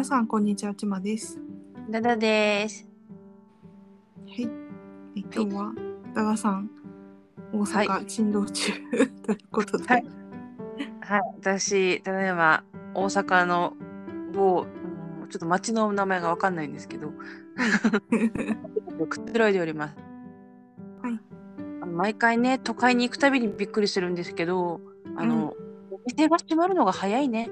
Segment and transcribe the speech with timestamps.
[0.00, 0.74] 皆さん、こんにちは。
[0.74, 1.38] ちまです。
[1.90, 2.88] ダダです。
[4.26, 4.48] はい。
[5.14, 5.74] え今日は、
[6.14, 6.70] ダガさん、
[7.52, 8.72] 大阪珍道中、
[9.26, 10.06] ということで、はい
[11.02, 12.64] はい、私、ただいま
[12.94, 13.74] 大阪の
[14.32, 17.12] 某、うんちょっと町の名前がわかんないんですけど、
[19.06, 19.96] くつろいでおります。
[21.02, 21.20] はい
[21.86, 24.80] 毎回ね、都会に行くたびにびっくりするんですけど、
[25.14, 25.54] あの、
[25.90, 27.50] お店が閉まるのが早いね。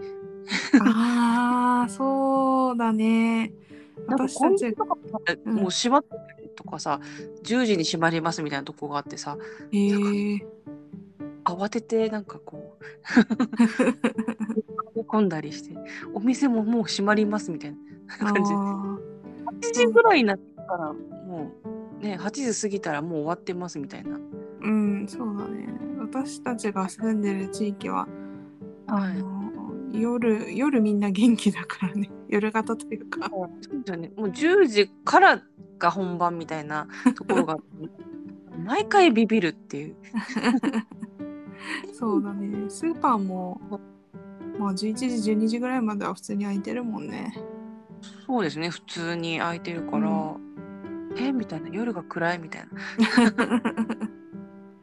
[0.80, 2.37] ああ、そう
[2.76, 3.52] だね。
[4.06, 4.96] なんか私たち、とか
[5.44, 5.54] うん。
[5.54, 7.00] もう閉まってたりとかさ、
[7.44, 9.36] 10時に閉まりますみたいなとこがあってさ、
[9.72, 9.76] え。
[9.76, 10.40] ー、
[11.44, 12.76] 慌ててなんかこ
[14.96, 15.74] う 込んだりして
[16.12, 17.74] お店ももう閉まりますみたい
[18.20, 18.52] な感じ。
[18.52, 18.98] あ
[19.46, 21.50] 8時ぐらいになったらも
[22.00, 24.16] うね8時過ぎたらもう終わってますみたいな。
[24.16, 25.68] ーうん、そうだね。
[25.98, 28.08] 私たちが住んでる地域は、
[28.86, 29.47] あの、
[29.92, 32.10] 夜、夜みんな元気だからね。
[32.28, 33.28] 夜型というか。
[33.30, 34.12] そうだよね。
[34.16, 35.42] もう10時から
[35.78, 37.58] が本番みたいなところが
[38.64, 39.96] 毎回ビビるっていう。
[41.92, 42.68] そうだね。
[42.68, 43.60] スーパーも、
[44.58, 47.34] まあ、11時、12時ぐらいまでは普通に開いてるもんね。
[48.26, 48.70] そうですね。
[48.70, 50.36] 普通に空いてるから、
[51.16, 51.32] え？
[51.32, 51.68] みたいな。
[51.70, 52.68] 夜が暗いみたいな。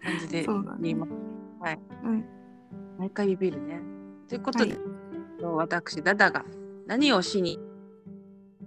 [0.06, 0.78] 感じでそうだね。
[0.80, 1.12] 見ます。
[1.60, 1.80] はい。
[2.04, 2.26] うん。
[2.98, 3.82] 毎回ビビるね。
[4.28, 4.95] ということで、はい
[5.54, 6.46] 私、ダダが
[6.88, 7.60] 何をしに、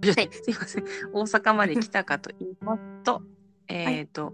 [0.03, 0.11] す
[0.51, 3.21] いません、大阪まで来たかと言いますと、
[3.67, 4.33] えっ、と、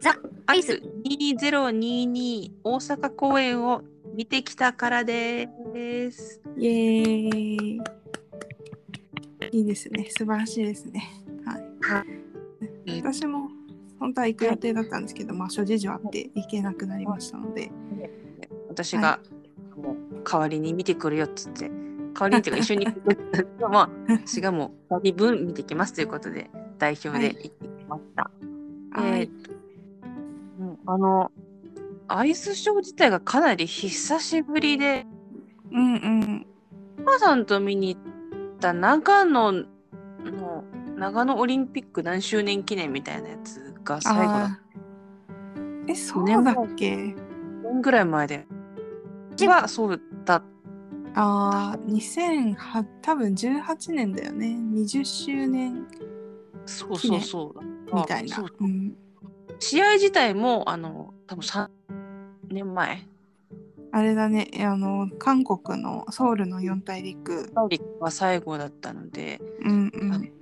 [0.00, 3.82] ザ・アイス2022大阪公演を
[4.14, 5.48] 見てきたからで
[6.10, 6.40] す。
[6.56, 7.80] イエーイ。
[9.52, 10.08] いいですね。
[10.10, 11.08] 素晴らしいですね。
[11.82, 12.04] はい。
[12.86, 13.48] えー私も
[14.00, 17.70] 本当は行く予定だったんですけど、まあ諸事情あって行けなくなりましたので、
[18.68, 19.37] 私が、もう
[20.30, 21.70] 代わりに見てくるよっつって、
[22.14, 22.86] 代わりにっていうか一緒に。
[22.86, 28.30] 行 くまあ、私がもう2人分見てきますということで、代表で行ってきました。
[28.92, 29.20] はい。
[29.20, 29.52] えーと
[30.60, 31.30] うんあの
[32.08, 35.06] アイスショー自体がかなり久しぶりで、
[35.70, 36.46] うんうん。
[37.00, 38.02] お母さんと見に行っ
[38.58, 40.64] た長野の
[40.96, 44.60] 長野オリンピック何周年記念みたいなやつが最後だ
[45.86, 46.44] え、そうだっ
[46.76, 47.14] け？4
[47.62, 48.46] 年ぐらい前で。
[49.46, 50.00] はそう
[50.36, 54.46] ああ、2008多分18年だよね。
[54.46, 55.86] 20周年
[56.66, 57.94] そうそうそう。
[57.94, 58.46] みたいなそう。
[58.60, 58.94] うん、
[59.58, 61.68] 試合自体もあの多分3
[62.50, 63.08] 年前。
[63.90, 67.50] あれだね、あの、韓国のソウルの四大陸。
[67.54, 70.32] 大陸が最後だったので、うんうん。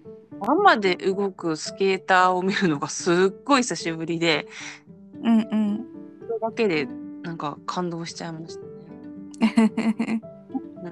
[0.40, 4.48] 生で動くスケーターを見るのがすっごい久しぶりで、
[5.22, 5.86] うんうん。
[6.26, 6.88] それだけで
[7.22, 8.75] なんか感動しちゃいましたね。
[9.40, 10.88] う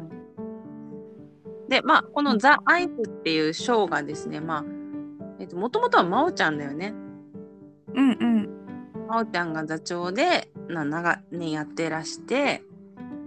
[1.66, 4.64] ん、で、まあ、このザ・アイスっていうショーがですね、まあ、
[5.38, 6.94] えっと、もともとは真央ちゃんだよね。
[7.94, 8.48] うんうん。
[9.08, 12.62] 真央ちゃんが座長で、な長年やってらして、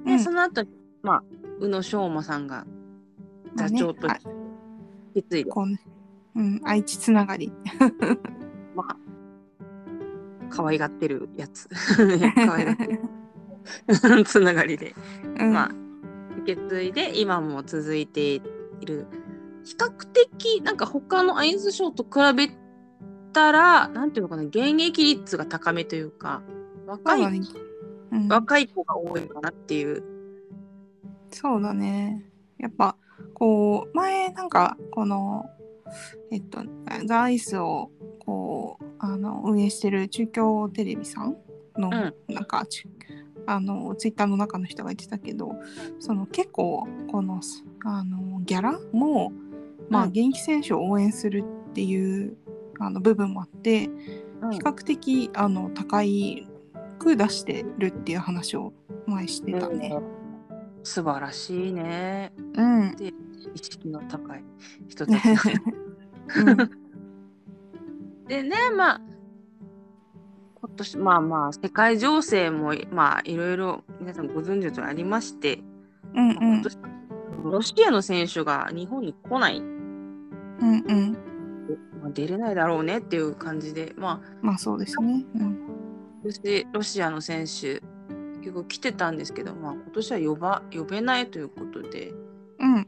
[0.06, 0.66] で、うんその後、
[1.02, 1.24] まあ、
[1.60, 2.66] 宇野昌磨さんが
[3.56, 4.08] 座長と
[5.16, 5.52] 引き継いで、
[6.36, 7.52] うん、愛知つながり。
[8.76, 8.98] まあ、
[10.50, 11.68] 可愛がってるやつ。
[12.36, 13.00] 可愛がってる
[14.26, 14.96] つながりで。
[15.40, 15.72] うん、まあ、
[16.42, 18.42] 受け継いで今も続いてい
[18.86, 19.08] る
[19.64, 22.50] 比較的なんか他のアイスショーと比べ
[23.34, 26.42] たらなんていうのかな現役率が高めというか
[26.86, 27.42] 若い、ね。
[28.12, 30.04] うん、若い子が多いかなっていう。
[31.32, 32.24] そうだね。
[32.58, 32.96] やっぱ
[33.34, 35.46] こう前なんかこの
[36.32, 36.62] えっと
[37.06, 41.38] ザ・アイスをこうあの運営してる中京テレビさん
[41.78, 42.88] の、なんかち
[43.48, 45.56] あのツイッターの中の人が言ってたけど
[46.00, 47.42] その結構この
[47.86, 49.32] あのギャラも
[49.90, 52.38] まあうん現役選手を応援するっていう
[52.80, 53.90] あの部分もあって
[54.42, 56.48] うん比較的あの高い
[57.00, 58.74] く出してるっていう話を
[59.06, 59.96] 前してたね。
[60.84, 62.32] 素晴らしいね。
[62.56, 62.96] うん。
[63.00, 64.44] 意識の高い
[64.88, 65.20] 人たち。
[66.38, 66.58] うん
[68.28, 69.02] でねまあ
[70.60, 75.60] 今年まあまあ世界情勢もまあいろいろ皆さんご存知の通りありまして、
[76.16, 76.78] うんうん今年
[77.44, 79.64] ロシアの選手が日本に来ない、うん
[80.60, 81.12] うん。
[82.02, 85.24] まあ、出れないだろうねっていう感じでまあまあそうですね。
[85.36, 85.58] うん。
[86.74, 87.82] ロシアの選手
[88.42, 92.12] 結構来てたんですけど、まあ、今年は呼ば呼べないということで
[92.60, 92.88] うん。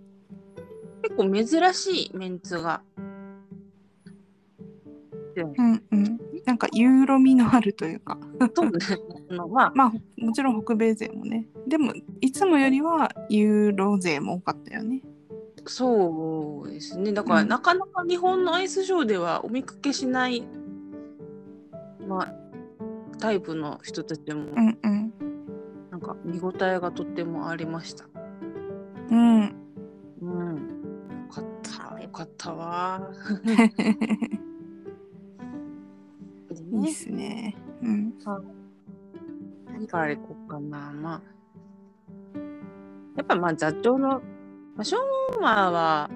[1.04, 2.82] 結構珍しいメンツが。
[5.36, 6.20] でうんうん。
[6.46, 8.18] なんかユーロ味のあるというか。
[8.56, 8.80] そうね
[9.30, 11.48] あのまあ まあもちろん北米勢もね。
[11.68, 15.02] でもいつもよりはユーロ勢も多かったよね。
[15.66, 17.12] そうですね。
[17.14, 20.48] だから、うんなかなか日本のアイスショーではお見かけしない、
[22.08, 22.34] まあ、
[23.20, 25.14] タイプの人たちも、うんうん
[25.92, 28.06] なんか見応えがとってもありました。
[29.10, 29.56] うん。
[30.22, 30.56] うん。
[30.56, 32.02] よかった。
[32.02, 33.10] よかったわ。
[36.90, 37.56] いいっすね。
[37.84, 38.14] うん。
[39.72, 40.92] 何からいこうかな。
[40.92, 41.22] まあ、
[43.16, 44.22] やっぱまあ座長の、ま
[44.80, 46.10] あ、ショーマーは、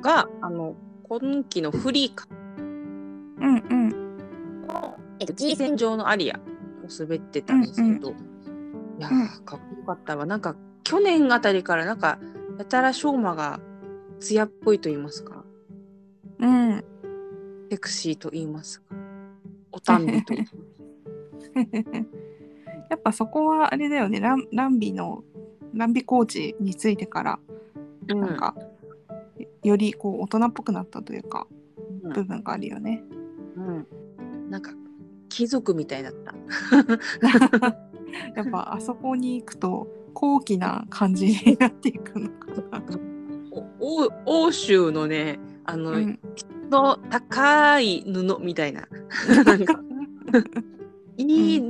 [0.00, 4.18] が、あの、今期のフリーかうんうん。
[5.18, 6.40] えっと、G 戦場のアリアを
[6.96, 8.14] 滑ってたんですけど、い
[9.00, 10.26] やー、かっこよかったわ。
[10.26, 10.54] なんか、
[10.84, 12.20] 去年あたりから、なんか、
[12.58, 13.58] やたらショーマが
[14.20, 15.44] 艶っぽいと言いますか、
[16.38, 16.84] うん。
[17.74, 18.94] セクシーと言いますか、
[19.72, 20.32] おたんびと。
[22.88, 24.20] やっぱそこはあれだよね。
[24.20, 25.24] ランランビの、
[25.74, 27.40] ランビコーチについてから、
[28.06, 28.54] なんか、
[29.64, 31.48] よりこう大人っぽくなったというか、
[32.04, 33.02] うん、部分があるよね。
[33.56, 33.88] うん。
[34.50, 34.70] なんか、
[35.28, 36.32] 貴族みたいだった。
[38.36, 42.84] やっぱあそこに行くと高貴な感じになっていくのかな。
[43.80, 46.20] お欧州のね、あの、うん、
[46.70, 48.86] の高い布みたいな。
[49.44, 49.80] なんか、
[51.16, 51.68] いい布、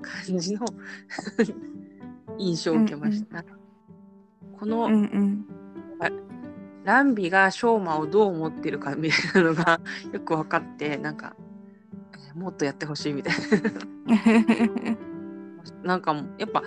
[0.00, 0.64] 感じの
[2.38, 3.44] 印象を受けました。
[4.58, 5.46] この、うんうん。
[6.84, 9.80] ランビがショーマをどう思ってるかみたいなのが
[10.12, 11.34] よく分かって、なんか、
[12.12, 13.34] えーもっとやってほしいみたい
[14.06, 14.98] な。
[15.82, 16.62] なんかもう、やっぱ、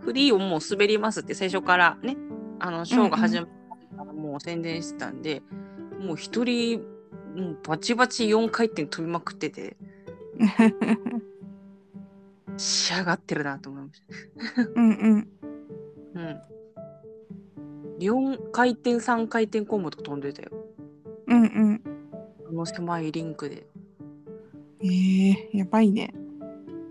[0.00, 2.16] フリーをもう滑りますって最初からね、
[2.58, 3.48] あの、ショーが始まっ
[3.90, 5.42] たからもう宣伝してたんで、
[6.02, 6.80] もう一人、
[7.36, 9.76] もうバチバチ4回転飛びまくってて、
[12.56, 14.02] 仕上がってるなと思いまし
[14.56, 14.62] た。
[14.74, 15.28] うんうん。
[16.14, 16.40] うん。
[18.00, 20.50] 4回転、3回転コンボとか飛んでたよ。
[21.28, 21.82] うんうん。
[22.48, 23.66] あの狭いリンクで。
[24.82, 26.12] えー、やばいね。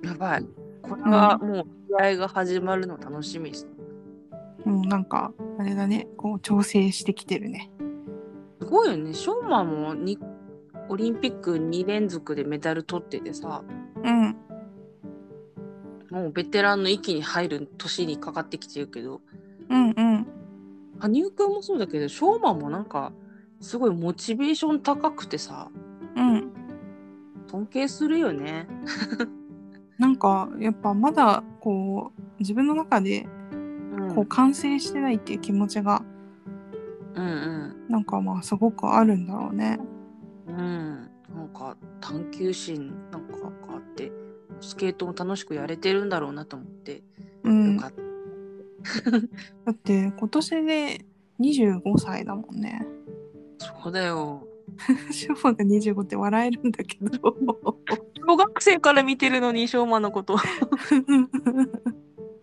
[0.04, 0.46] やばい。
[0.82, 1.66] これはもう
[2.00, 3.68] 試合が始まるの楽しみです。
[4.66, 6.08] もうなんか、あれだね。
[6.18, 7.70] こう調整してきてるね。
[8.72, 9.14] すごいよね。
[9.14, 10.18] ショーマンもに
[10.88, 13.66] オリンピック2連続でメダル取っててさ、
[14.02, 14.38] うん。
[16.10, 19.20] もうベテランの域に入る年にかかってきてるけど、
[19.70, 20.28] うんうん。
[21.00, 23.12] 羽生くんもそうだけど、ショーマンもなんか、
[23.60, 25.70] すごいモチベーション高くてさ、
[26.16, 26.54] うん。
[27.48, 28.70] 尊敬するよね。
[30.00, 36.02] なんか、やっぱまだ、こう、自分の中で、うん、こう、完成してないっていう気持ちが、
[37.16, 37.30] うんう
[37.68, 37.71] ん。
[37.90, 39.80] なんかまあ、すごくあるんだろうね。
[40.48, 44.12] うん、なんか探求心なんかがあって
[44.60, 47.04] スケートも楽しくやれてるんだろうなと思って
[47.44, 47.78] うん。
[47.78, 47.94] だよかっ
[49.66, 51.06] た、 って、今年で
[51.40, 52.86] 25歳だもんね。
[53.58, 54.48] そうだよ
[55.12, 57.36] ショーマンが25って笑えるんだけど。
[58.26, 60.38] 小学生から見てるのにしょうまのこと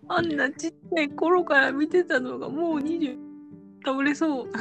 [0.07, 3.17] あんなちっちゃい頃から見てたのがもう20
[3.85, 4.47] 倒れそう。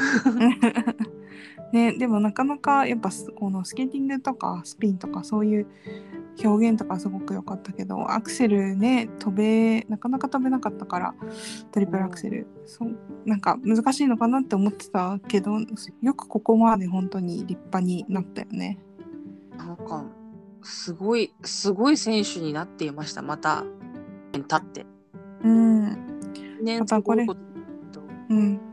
[1.73, 5.67] ね、でもなかなかやっぱすこのスケーティングとかスピンとかそういう
[6.43, 11.15] 表現とかすごく良かったけどアクセルね飛べなかなか飛べなかったから
[11.73, 12.97] トリプルアクセル、そう
[13.27, 15.53] なんか難しいのかなって思ってたけど
[16.03, 18.79] よくここまで本当に立派になったよね。
[19.59, 20.05] なんか
[20.63, 23.23] すごいすごい選手になっていました。
[23.23, 23.65] また
[24.33, 24.87] 経って。
[25.43, 25.97] うん、
[26.63, 27.27] 年またこれ
[28.31, 28.68] うん。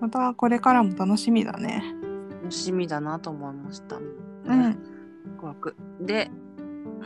[0.00, 1.82] またこれからも楽しみだね。
[2.42, 4.06] 楽しみだなと思いました、ね
[4.46, 4.64] うん。
[4.64, 4.74] ワ
[5.38, 6.30] クワクで、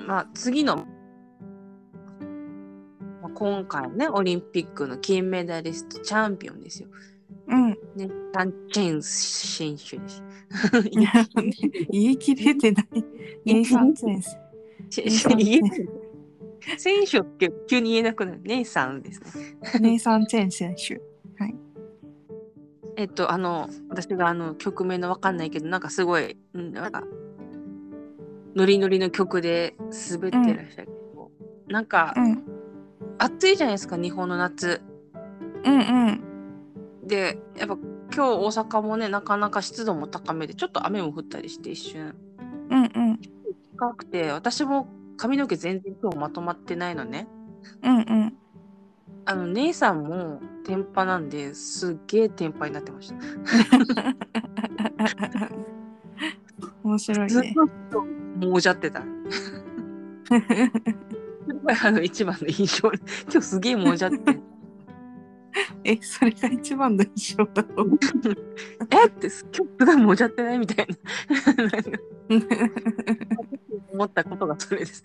[0.06, 0.84] まあ、次の、ま
[3.24, 6.88] あ、今回ね、オリンピックの金メダリスト、チャンピオンですよ。
[7.48, 7.70] うん。
[7.96, 10.22] ね、タン・チェン選手です。
[11.90, 12.86] 言い切れてない。
[13.44, 14.38] ネイサン・チェンス。
[14.90, 15.88] し し言えない
[16.78, 18.40] 選手って急に言えなくなる。
[18.44, 19.80] 姉さんですね。
[19.80, 21.00] ネイサン・チェン選手。
[22.96, 27.02] えっと、あの、私があの曲名のわかんないけど、なんかすごい、うん、なんか、
[28.54, 29.76] ノリノリの曲で
[30.12, 31.30] 滑ってらっしゃるけど、
[31.68, 32.44] なんかう、ん。
[33.18, 34.80] 暑いじゃないですか、日本の夏。
[35.64, 35.82] うんう
[36.12, 37.06] ん。
[37.06, 37.76] で、やっぱ
[38.14, 42.14] 今日大阪もね、なかなか湿度も高めで、ちょっと雨も降ったりして一瞬。
[42.70, 43.18] うんうん。
[43.18, 44.86] 近くて、私も
[45.16, 47.26] 髪の毛全然今日まとまってないのね。
[47.82, 48.34] うんうん。
[49.24, 53.16] あの、姉さんも天パなんで、すっげえ天パになってました。
[56.82, 57.54] 面白いずっね。
[57.90, 59.02] ともうじゃってた。
[61.82, 62.90] あの一番の印象、
[63.30, 64.40] 今日すげえもうじゃって。
[65.84, 67.98] え、それが一番の印象だろう？
[68.90, 70.96] えって、今日普段もじゃってないみたいな。
[73.92, 75.04] 思ったことがそれです。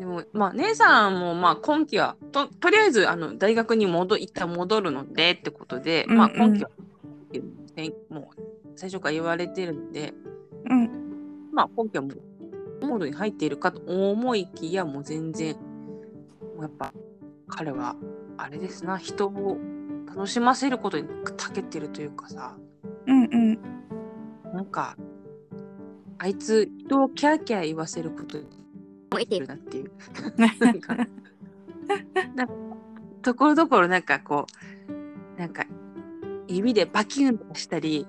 [0.00, 6.70] でも、まあ、姉さんも、まあ、今期は、と、とりあえず、あの、大学に戻、一旦戻るので、ってことで、まあ、うんうん今期は、
[8.08, 8.42] もう、
[8.76, 10.14] 最初から言われてるんで、
[10.70, 11.50] うん。
[11.52, 12.08] まあ、今期はも
[12.80, 16.94] う、モードに入っているかと思いきや、もう全然、もうやっぱ、
[17.46, 17.94] 彼は、
[18.38, 19.58] あれですな、人を
[20.06, 22.56] 楽しませることに長けてるというかさ、
[23.06, 23.58] うんうん。
[24.54, 24.96] なんか、
[26.16, 28.38] あいつ、人をキャーキャー言わせること
[29.10, 29.90] に燃えてるなっていう。
[30.64, 30.96] なんか、
[33.22, 34.46] ところどころなんかこ
[35.36, 35.64] う、なんか、
[36.48, 38.06] 指でバキュンとかしたり、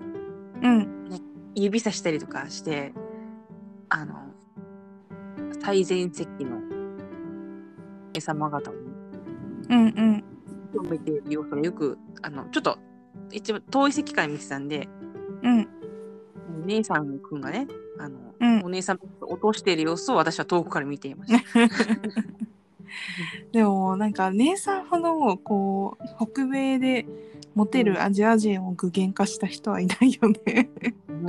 [0.61, 1.09] うん。
[1.53, 2.93] 指さしたりとかして、
[3.89, 4.33] あの、
[5.61, 6.59] 最前席の
[8.13, 8.73] 皆様方を
[9.69, 10.23] うん
[10.75, 10.99] うん。
[10.99, 12.77] ている様子がよく、あの、ちょっと、
[13.31, 14.87] 一番遠い席から見てたんで、
[15.43, 15.67] うん。
[16.63, 17.67] お姉さんくんがね、
[17.99, 21.39] あの、うんお姉さんを落としている様子を私は遠くから見ていました。
[23.53, 27.05] でもなんか姉さんほどこう北米で
[27.55, 30.69] モテるアジア人を具現化した人はいないよね。
[31.07, 31.27] うん。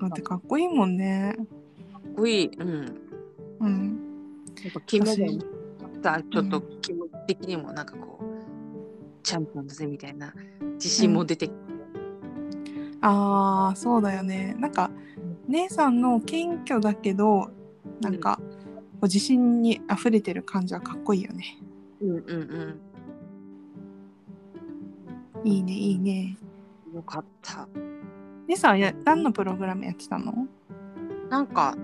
[0.00, 1.34] だってかっこいいもんね。
[1.92, 2.50] かっこいい。
[2.58, 3.00] うん。
[3.60, 4.00] うん。
[4.62, 5.40] やっぱ金メダル
[6.02, 8.24] さ、ちょっと気持ち的にもなんかこう、
[9.22, 10.34] チャンピオンだぜみたいな
[10.74, 11.77] 自信も出てきて、
[13.00, 14.56] ああそうだよね。
[14.58, 14.90] なんか
[15.48, 17.50] 姉さんの謙虚だけど
[18.00, 18.42] なんか、こ
[19.02, 21.58] う自信に溢れてる感じはかっこいいよね。
[22.00, 22.80] うんうん
[25.44, 26.36] いいねいいね。
[26.88, 26.96] うん。
[26.96, 27.68] よかった。
[28.48, 30.46] 姉さんや何のプログラムやってたの？
[31.30, 31.76] なんか、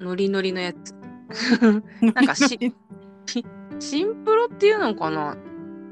[0.00, 0.94] ノリノリのやつ。
[2.02, 2.74] なんかし
[3.78, 5.36] シンプロっていうのかな、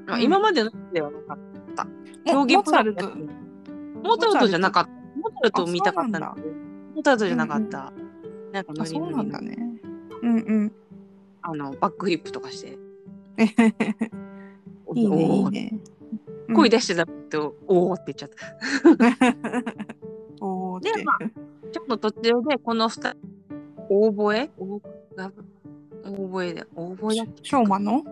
[0.07, 1.39] まあうん今までのではなかっ
[1.75, 1.85] た。
[1.85, 3.13] モ競技モーツァルト。
[4.05, 4.91] モーツァルトじゃなかった。
[5.19, 6.49] モーツァルトを見たかったんだけど、
[6.95, 7.93] モーツァルトじゃなかった。
[8.53, 9.57] なんかノあそうなんだね。
[10.23, 10.73] うんうん。
[11.43, 12.79] あのバックフリップとかして。
[14.95, 15.79] いいねいいね。
[16.55, 18.37] 声出してたと、おおって言っちゃった。
[20.45, 20.93] おーって。
[20.93, 21.19] でまあ
[21.73, 23.19] ちょっと途中でこの二人、
[23.89, 24.81] 大覚え大
[26.05, 27.45] 大覚えで、大覚えだっけ？
[27.45, 28.05] しょうまの？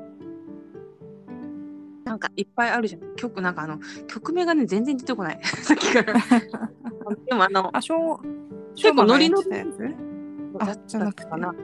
[2.13, 3.17] なんかいっぱいあるじゃん。
[3.17, 5.41] 曲、なんかあの、曲名がね、全然出てこない。
[5.65, 6.13] さっきから。
[7.27, 7.91] でもあの、あ、し
[8.75, 11.55] 結構ノリノリだったかな。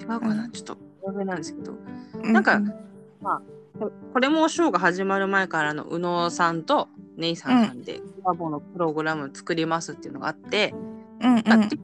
[0.00, 1.74] 違うかな、うんちょっと、大覚えなんですけど。
[2.24, 2.60] うなんか
[4.12, 10.74] これもショーが始まる前からの宇野さんとネイさんさんでコラボのプログラム作りますっていうのがあって、
[11.20, 11.76] うんうんなんか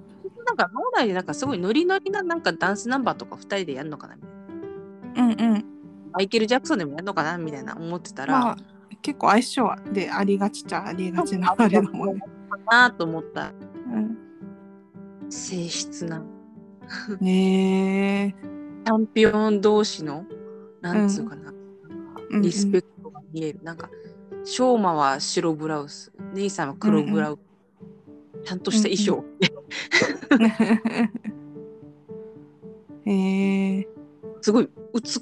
[0.45, 5.72] なんか脳内でなんかすごいノリノリななんかダンスナンバーとか2人でやるのかなみたいなうんうん。
[6.13, 8.57] マイケル・ジャクソンでもやるのかなみたいな思ってたら、まあ、
[9.01, 12.23] 結構相性でありがちっちゃありがちなあれだもんね。
[12.51, 13.53] かなと思った。
[13.93, 14.17] うん、
[15.31, 16.23] 性質な。
[17.21, 18.53] ねえ。
[18.85, 20.25] チャンピオン同士の
[20.81, 22.37] なんつうかな、うん。
[22.37, 23.91] うんリスペクトが見える、なんか
[24.45, 27.39] ショーマは白ブラウスネイさんは黒ブラウ
[28.43, 29.23] ス、ちゃんとした衣装、
[33.05, 33.89] へえ。
[34.43, 34.69] すごい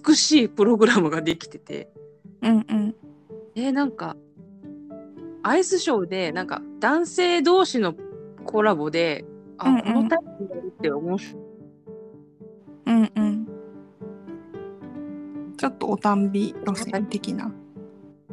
[0.06, 1.88] 美しいプログラムができてて
[2.42, 2.94] うんうん。
[3.54, 4.16] えーなんか
[5.42, 7.94] アイスショーでなんか男性同士の
[8.44, 9.24] コラボで
[9.58, 11.42] あ、うんうんこのタイプやるって面白い
[12.86, 13.46] うんうん。
[15.56, 17.52] ちょっとおたんび路線的な。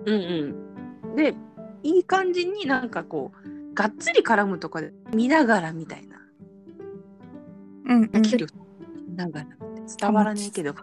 [0.06, 1.36] うんうんで
[1.84, 6.18] いい感じになんかこうがっつり絡むとかで見ながらみたいな
[7.86, 8.22] うんうん。
[8.22, 9.48] 見ながら
[10.00, 10.74] 伝わらないけど。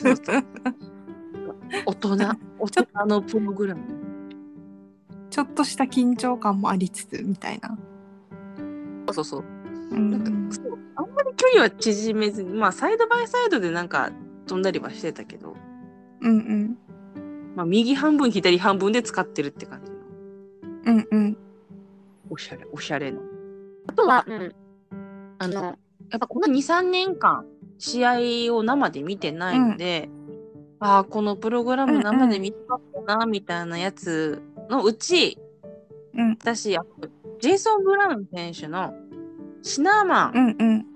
[0.00, 0.44] そうそう
[1.84, 2.16] 大人
[2.58, 3.82] 大人のプログラム。
[5.30, 7.76] ちょっとした緊張感もありつつみたいな。
[9.12, 9.44] そうそう
[9.90, 9.98] う。
[9.98, 10.10] ん。
[10.10, 14.10] なんかそうあんまり距離は縮めずにまあサイドバイサイドでなんか
[14.46, 15.54] 飛んだりはしてたけど、
[16.20, 16.78] うんうん。
[17.54, 19.98] まあ、右半分左半分で使ってるって感じの。
[20.86, 21.36] うんうん。
[22.30, 23.20] おしゃれおしゃれな
[23.88, 24.54] あとは、うん、
[25.38, 25.62] あの
[26.10, 27.46] やっぱこの23年間
[27.78, 28.04] 試
[28.48, 30.08] 合を生で見てないので、
[30.78, 35.38] ああこのプログラム生で見たかったなみたいなやつのうち、
[36.14, 36.30] うん。
[36.32, 38.94] 私ジェイソン・ブラウン選手の
[39.62, 40.86] シナーマン、うんうん。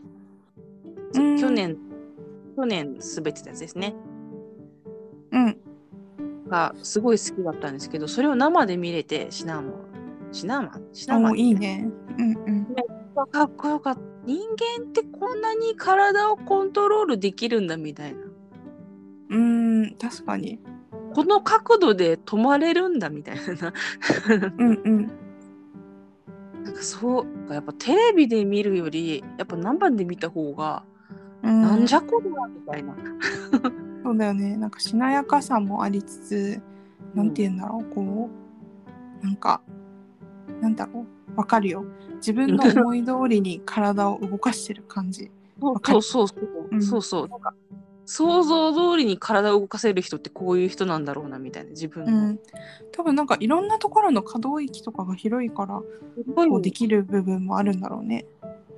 [1.15, 1.41] うん。
[1.41, 1.77] 去年
[2.57, 3.95] 去年滑ってたやつですね。
[5.33, 5.57] うん。
[6.49, 9.75] がすごい好きだったんですけどそれを生で見れてシナーマン。
[10.33, 10.83] シナーマン？
[10.93, 11.33] シナーマン？
[11.33, 11.89] おいいね。
[12.19, 12.67] うんうん。
[13.27, 14.01] かっこよかった。
[14.27, 14.39] 人
[14.79, 18.21] 間ってこんなに体をコントロールできるんだみたいな。
[19.31, 20.61] うん確かに。
[21.15, 23.73] この角度で止まれるんだみたいな。
[24.59, 25.07] うんうん。
[26.63, 30.85] なんかそうやっぱテレビで見るよりやっぱ何番で見た方が、
[31.43, 31.63] うん。
[31.63, 32.95] なんじゃこりゃみたいな。
[34.05, 34.57] そうだよね。
[34.57, 36.61] なんかしなやかさもありつつ
[37.15, 37.95] なんて言うんだろう。
[37.95, 38.31] こ
[39.23, 39.63] うなんか
[40.61, 41.07] なんだろう。
[41.37, 41.85] わかるよ
[42.21, 45.31] 自分の思い通りに体を動かしてる感じ。
[45.61, 46.77] そうそうそう、う。
[46.77, 46.83] ん。
[46.83, 47.29] そうそう。
[47.29, 47.55] なんか
[48.07, 52.41] 想像通りに体を動かせる人ってこういう人なんだろうなみたいな自分の、うん。
[52.93, 55.81] 多分なんかいろんなところの可動域とかが広いから
[56.35, 58.27] こうできる部分もあるんだろうね。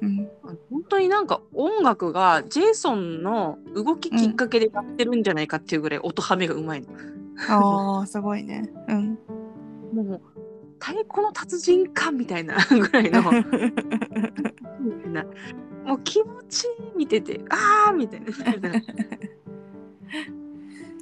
[0.03, 0.29] うん。
[0.71, 6.89] 本当になんか音楽がジェイソンの動ききっかけでやってるんじゃないかっていうぐらい音はめがうまいの。
[7.49, 8.71] あーすごいね。
[8.89, 9.19] うん。
[9.95, 10.21] もう
[10.83, 13.23] 太鼓の達人かみたいな ぐらいの。
[15.12, 15.25] な。
[15.85, 16.71] もう気持ちいい。
[16.97, 17.41] 見てて。
[17.51, 18.27] あーみたいな。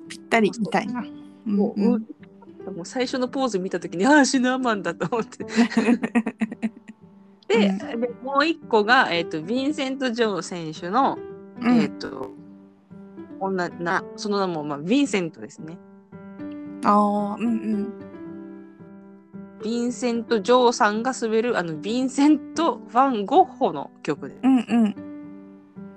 [0.07, 0.87] ぴったりみたい。
[0.87, 1.05] なう
[1.51, 2.07] んもう,、うん。
[2.77, 5.47] もう最初のポーズ見た時にああシナーマンだと思って。
[7.49, 7.79] で,、うん。
[7.79, 11.19] でもう一個が、えー、とヴィンセント・ジョー選手の、
[11.59, 11.79] うん。
[11.79, 12.33] えっ、と
[13.39, 15.79] 女なその名も、まあ、ヴィンセントですね。
[16.85, 18.10] ああうんうん
[19.61, 25.11] ヴィンセント・ジョーさんが滑るあのヴィンセント・ファン・ゴッホの曲で、うんうん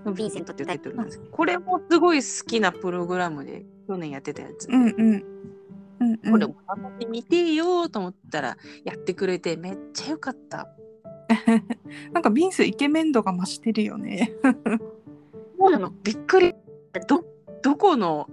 [0.06, 4.68] ヴィンセントっていうタイトルなんですけど、これもすごい好きなプログラムで去年やってたやつ。
[4.68, 10.68] うんうんうんうんこれも頑張ってみてよと思ったらやってくれてめっちゃよかった。
[12.12, 14.34] なんかビンスイケメン度が増してるよね。
[15.58, 16.54] そうなのびっくり。
[17.08, 17.24] ど
[17.62, 18.30] どこの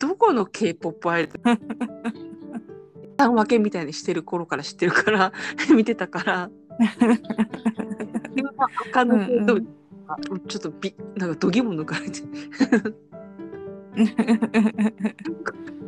[0.00, 1.42] どこの K-POP アイドル？
[3.16, 5.32] 単分けみたいにしてる頃から知ってるから
[5.74, 6.50] 見てたから。
[8.34, 8.50] でも
[8.88, 9.68] 赤の系と、うん。
[10.08, 10.16] あ
[10.48, 12.20] ちょっとびなんかどぎも抜かれて。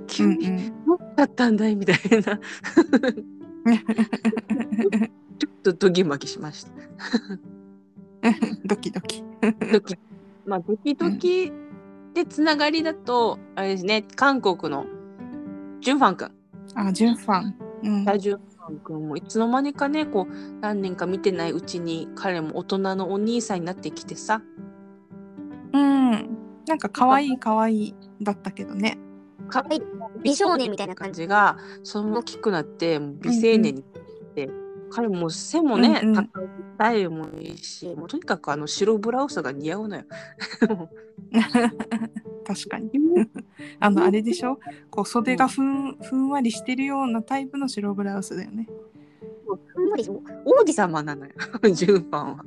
[0.07, 0.85] 急にうん。
[0.87, 1.77] どうだったんだい？
[1.77, 2.39] みたいな。
[5.39, 6.71] ちょっとどぎまぎしました。
[8.65, 9.25] ドキドキ。
[9.73, 9.99] ドキ。
[10.47, 11.51] まあドキドキ
[12.15, 14.87] でつながりだと、あれですね韓国の
[15.81, 16.31] ジュンファン君
[16.75, 17.55] あ、ジュンファン。
[17.83, 18.05] うん。
[18.05, 24.43] ダジュンファン君もいつの間にかねこう何年か見てないうちに彼も大人のお兄さんになってきてさ
[25.73, 26.11] うん。
[26.67, 28.99] なんか可愛い可愛いだったけどね。
[29.49, 29.83] かはい
[30.23, 31.27] 美少年みたいな感じ。
[31.27, 33.83] がその大きくなって美青年になっ
[34.35, 34.49] て、
[34.91, 40.05] 彼も背もね、うんうん高いスタイルもいいしもうとにかくあの白ブラウスが似合うのよ。
[42.45, 42.91] 確かに。
[43.81, 44.59] あの、あれでしょ？
[44.91, 48.69] こう袖がふんふんわりしてるようなタイプの白ブラウスだよね。
[49.67, 51.33] ふんわりも王子様なのよ
[51.73, 52.45] ジュンファンは。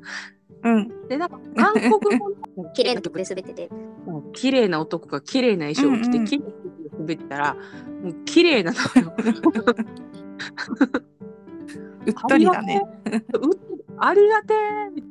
[0.64, 1.08] うん。
[1.08, 3.70] でなんか韓国語の 綺麗な曲で滑ってて。
[4.06, 7.54] もう綺麗な男が綺麗な衣装を着て、うんうん綺麗な滑ったら
[8.04, 9.14] もう綺麗なのよ。
[12.06, 12.82] うっとりだね。
[13.34, 13.60] うっ
[13.98, 15.04] ありがてえ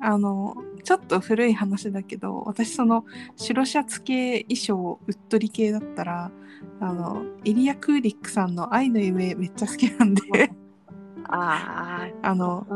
[0.00, 3.04] あの、ちょっと古い話だけど、私その
[3.36, 6.30] 白シャツ系衣装うっとり系だったら、
[6.80, 10.22] あの、エリア・クーリックさんの愛の夢めっちゃ好きなんで、
[11.28, 12.66] ああ あの、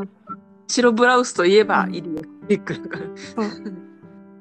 [0.69, 3.07] 白ブラウスといえばうんイリア・ビックだから。
[3.17, 3.47] そう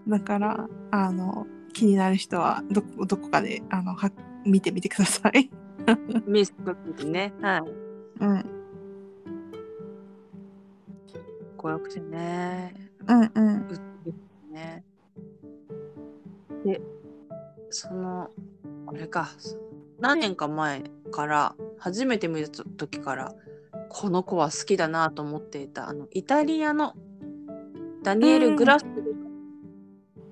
[0.07, 4.11] だから、あの、気になる人はどこどこかであのは
[4.45, 5.49] 見てみてください。
[6.25, 7.33] メイスクですね。
[7.41, 7.61] はい。
[8.23, 8.45] うん。
[11.57, 12.84] 怖くてね。
[13.07, 13.67] うんうん。
[14.51, 14.83] ね。
[16.63, 16.81] で、
[17.69, 18.29] その、
[18.87, 19.29] あれか、
[19.99, 23.35] 何年か前から、初めて見た時から、
[23.89, 26.93] この子は好きだなと思っていた、あの、イタリアの
[28.03, 28.85] ダニエル・グラス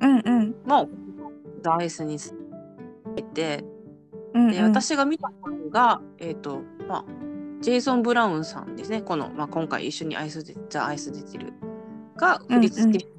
[0.01, 0.55] うんうん。
[0.65, 0.89] も
[1.61, 2.17] ダイスに
[3.15, 3.63] いて、
[4.33, 7.05] うんうん、で私が見たのが、えっ、と、まあ、
[7.61, 9.01] ジェイソン・ブラウンさんですね。
[9.01, 11.53] この、まあ、今回一緒にアイスで、ザ・アイス出てる。
[12.15, 13.09] が、振り付け、っ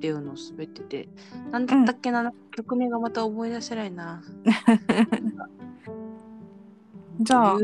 [0.00, 1.10] ていうのを滑ってて、
[1.50, 4.22] なんだったっけな、曲名がまた思い出せないな。
[7.20, 7.58] じゃあ。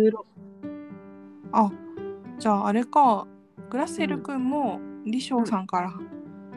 [1.52, 1.72] あ、
[2.38, 3.26] じゃああれか、
[3.70, 5.94] グラッセル君も李翔さんから、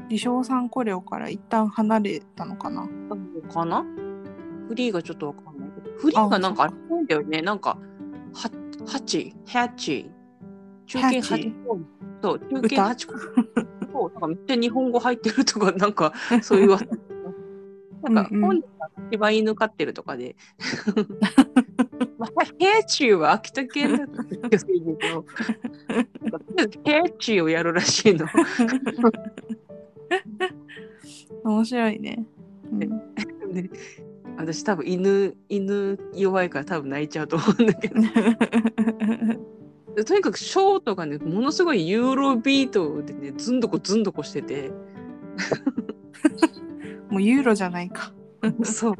[0.09, 2.85] 李翔さんコレオから一旦離れたのかな？
[3.49, 3.85] かな？
[4.67, 5.97] フリーがちょっとわかんないけど。
[5.97, 7.41] フリーがなんかあれなんだよね。
[7.41, 7.77] なんか、
[8.33, 8.51] は
[8.85, 10.09] 8、8、
[10.87, 11.21] 中堅ハチ。
[11.21, 11.79] 8個。
[12.21, 13.13] そう、中堅8個。
[13.91, 16.85] そう、なんかめっちゃ日本語入ってるとか、なんか そういう噂。
[18.03, 20.35] なんか本人が柴犬飼ってるとかで。
[22.17, 22.29] まあ、
[22.59, 25.25] ヘイチューは秋田県だったんですけど、
[26.55, 28.25] なんかヘイチューをやるらしいの。
[31.43, 32.25] 面白いね。
[32.71, 32.79] うん
[33.53, 33.69] ね、
[34.37, 38.09] 私多分犬犬弱いから多分泣いちゃうと思うんだけどで
[40.05, 44.71] とにかくショートがねものすごいユーロビートでねずんどこずんどこしてて。
[47.09, 48.11] もうユーロじゃないか。
[48.63, 48.93] そう。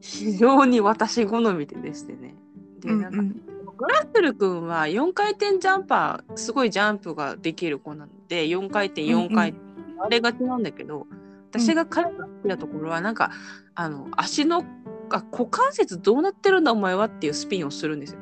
[0.00, 2.34] 非常に私好みででしてね。
[2.80, 9.62] でうんうなんか、んグラッセル君は4回転ジャンパーすごいジャンプができる子なので4回転4回転、
[9.98, 11.06] あれがちなんだけど
[11.50, 13.30] 私が彼が好きなところはなんか
[13.74, 14.64] あの足の
[15.10, 18.20] あ股関節どうなってるんだお前はっていうスピンをするんですよ。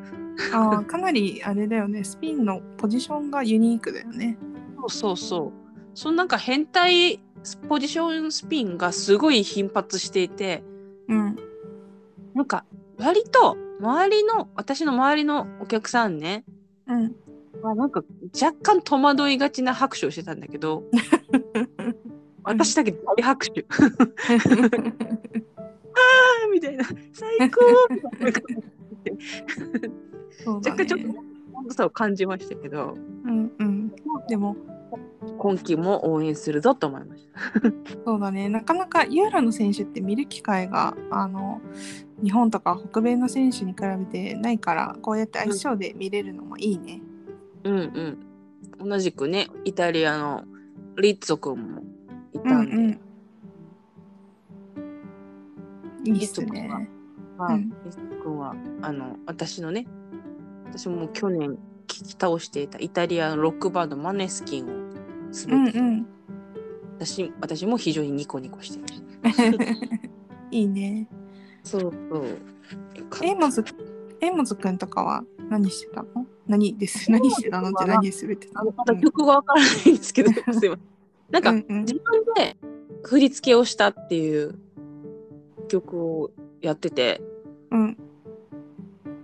[0.53, 2.05] あーかなりあれだよね。
[2.05, 4.39] スピンのポジションがユニークだよね。
[4.79, 5.53] そうそうそう。
[5.95, 7.21] そのなんか変態
[7.69, 10.63] ポジションスピンがすごい頻発していて
[11.09, 11.37] うん。
[12.35, 12.65] なんか
[12.99, 16.45] 割と周りの私の周りのお客さんね
[16.87, 17.15] うん。
[17.63, 18.03] まあなんか
[18.41, 20.85] 若干戸惑いがちな拍手をしてたんだけど
[22.45, 23.67] 私だけ大拍手。
[25.95, 26.85] あーみたいな。
[27.13, 27.61] 最高。
[28.19, 28.63] みたいな
[30.45, 31.07] そう若干ちょっと
[31.55, 33.93] 温度差を感じましたけどうんうん
[34.29, 34.57] でも
[35.39, 37.41] 今季も応援するぞと思いました。
[38.05, 41.61] そうだねなかなかユーロの選手って見る機会があの
[42.23, 47.01] 日本とか北米の選手に比べてないからこうやって相性で見れるのもいいね。
[47.65, 47.81] うんう
[48.85, 48.89] ん。
[48.89, 50.45] 同じくね、イタリアの
[50.97, 51.83] リッツォ君も
[52.33, 53.01] いうんたんで、うん。
[56.05, 56.89] いいっすね。
[57.45, 57.73] はいうん
[58.23, 59.87] 君はあの私のね、
[60.67, 64.69] 私も去年聞き倒していたイタリアのロックバンドマネスキンを
[65.33, 66.07] すべて、うんうん。
[66.99, 68.81] 私私も非常にニコニコして
[69.23, 69.63] ました。
[70.51, 71.09] いいね。
[71.65, 72.27] そうそう。
[73.23, 73.65] エイモズ、
[74.21, 76.27] エイモズくんとかは何してたの？
[76.47, 77.11] 何です？
[77.11, 80.81] 何してたのって何で滑ってたのまだ曲がわからないんですけど、すいません。
[81.31, 82.03] なんか、うんうん自分
[82.35, 82.57] で
[83.05, 84.55] 振り付けをしたっていう
[85.69, 87.21] 曲をやってて、
[87.73, 87.99] うん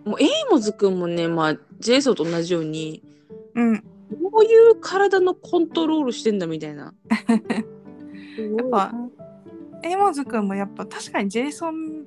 [0.04, 3.02] もうエイモズくんもね、まあ、ジェイソンと同じように、
[3.54, 3.84] うん。
[4.11, 6.94] どういう体のコントロールしてんだみたいな。
[8.56, 8.94] やっぱ、
[9.82, 12.06] エイモズくんもやっぱ確かにジェイソン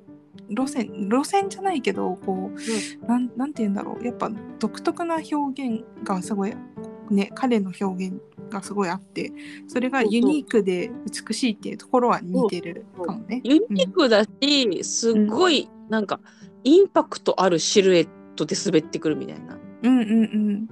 [0.50, 4.04] 路線、路線じゃないけど、こう、なんなんて言うんだろう。
[4.04, 6.54] やっぱ独特な表現がすごい、
[7.10, 9.32] ね、彼の表現がすごいあって、
[9.68, 10.90] それがユニークで
[11.28, 13.40] 美しいっていうところは似てるかもね。
[13.44, 16.20] ユニークだし、すっごい、なんか、
[16.64, 19.58] インパクトあるシルエットで滑ってくるみたいな。
[19.82, 20.68] うんうんうん。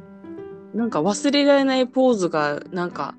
[0.75, 3.15] なんか忘れられないポーズが、なんか、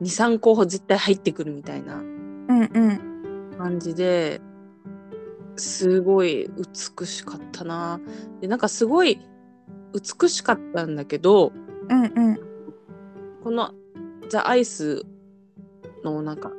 [0.00, 3.58] 2、3個絶対入ってくるみたいなうんうん。
[3.58, 4.40] 感じで、
[5.56, 6.48] すごい
[6.98, 8.00] 美しかったな。
[8.40, 9.20] で、なんかすごい
[10.20, 11.52] 美しかったんだけど、
[11.88, 12.40] うんうん。
[13.42, 13.74] この
[14.28, 15.02] ザ・アイス
[16.04, 16.52] のなんか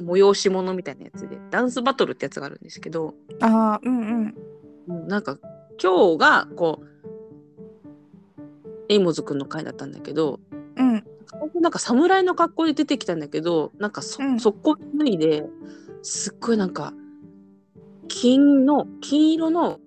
[0.00, 4.34] 催し物みたいなやつでダンスバトルってやつがあるんですけど、ああ、うんうん。
[4.88, 5.38] うんなんか
[5.82, 6.86] 今日がこう
[8.88, 10.40] エイモズくんの回だったんだけど
[10.76, 11.04] うん。
[11.60, 15.44] なんか侍の格好で出てきたんだけどなんかそ、うん速攻脱いで
[16.02, 16.92] すっごいなんか
[18.08, 19.78] 金の金色の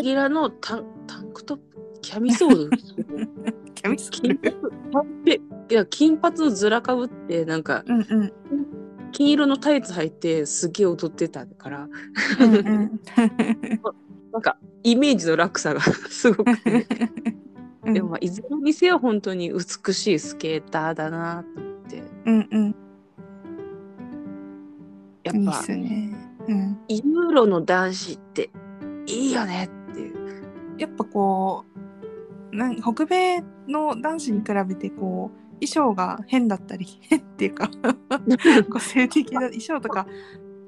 [0.00, 1.64] ギラのタンタンクトップ
[2.02, 2.70] キャミソール
[3.74, 4.54] キャミソー金ル。
[4.92, 5.34] 髪
[5.70, 8.32] いや金髪のずらかぶってなんかうんうん。
[9.12, 11.88] 金色のタイツ履いてすげえ踊ってたから
[12.40, 13.00] うんうん。
[14.32, 16.86] なんかイメージの落差がすごくて、
[17.84, 22.74] うんでもまあいずれにせよ本当に美しいスケーターだなと思ってうんうん。
[25.24, 25.34] やっ
[25.66, 26.14] ぱいね。
[26.48, 26.78] うん。
[26.88, 28.50] ユーロの男子って
[29.06, 30.42] いいよねっていう。
[30.78, 31.64] やっぱこ
[32.52, 37.70] うなん北米の男子に比べてこう衣装が変だったり 変っていうか
[38.70, 40.06] 個性的な衣装とか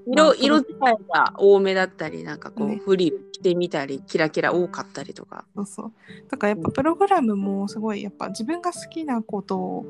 [0.07, 2.77] まあ色色使いが多めだったりなんかこう、ね。
[2.85, 5.47] フリル着てみたりキラキラ多かったりとか。
[5.57, 5.93] そうそう。
[6.31, 9.87] とかやっぱプログラムもすごいやっぱ自分が好きなこと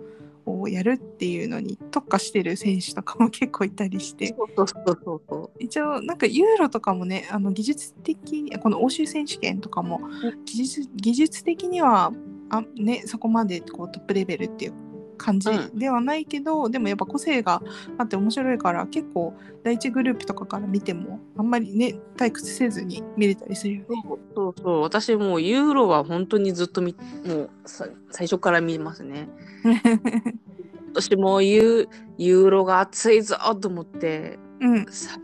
[0.47, 4.29] をやるっていうのに特化してる選手とかも結構いたりして。
[4.29, 10.01] そうそうそうそうそ一応なんかユーロとかもねあの技術的にこの欧州選手権とかも
[10.45, 12.13] 技術技術的には
[12.51, 14.73] あ、ね、そこまでこうトップレベルっていう
[15.17, 15.79] 感じうん。
[15.79, 17.63] ではないけど、でもやっぱ個性が
[17.99, 23.87] あって面白いから結構第一グループとかから見てもあんまりね退屈せずに見れたりするよね。
[24.05, 24.81] うそうそう。
[24.83, 26.95] 私もうユーロは本当にずっとみ
[27.27, 29.29] もうさ最初から見ますね。
[30.93, 34.87] 私もユーユーロが熱いぞと思ってうん。
[34.91, 35.19] さ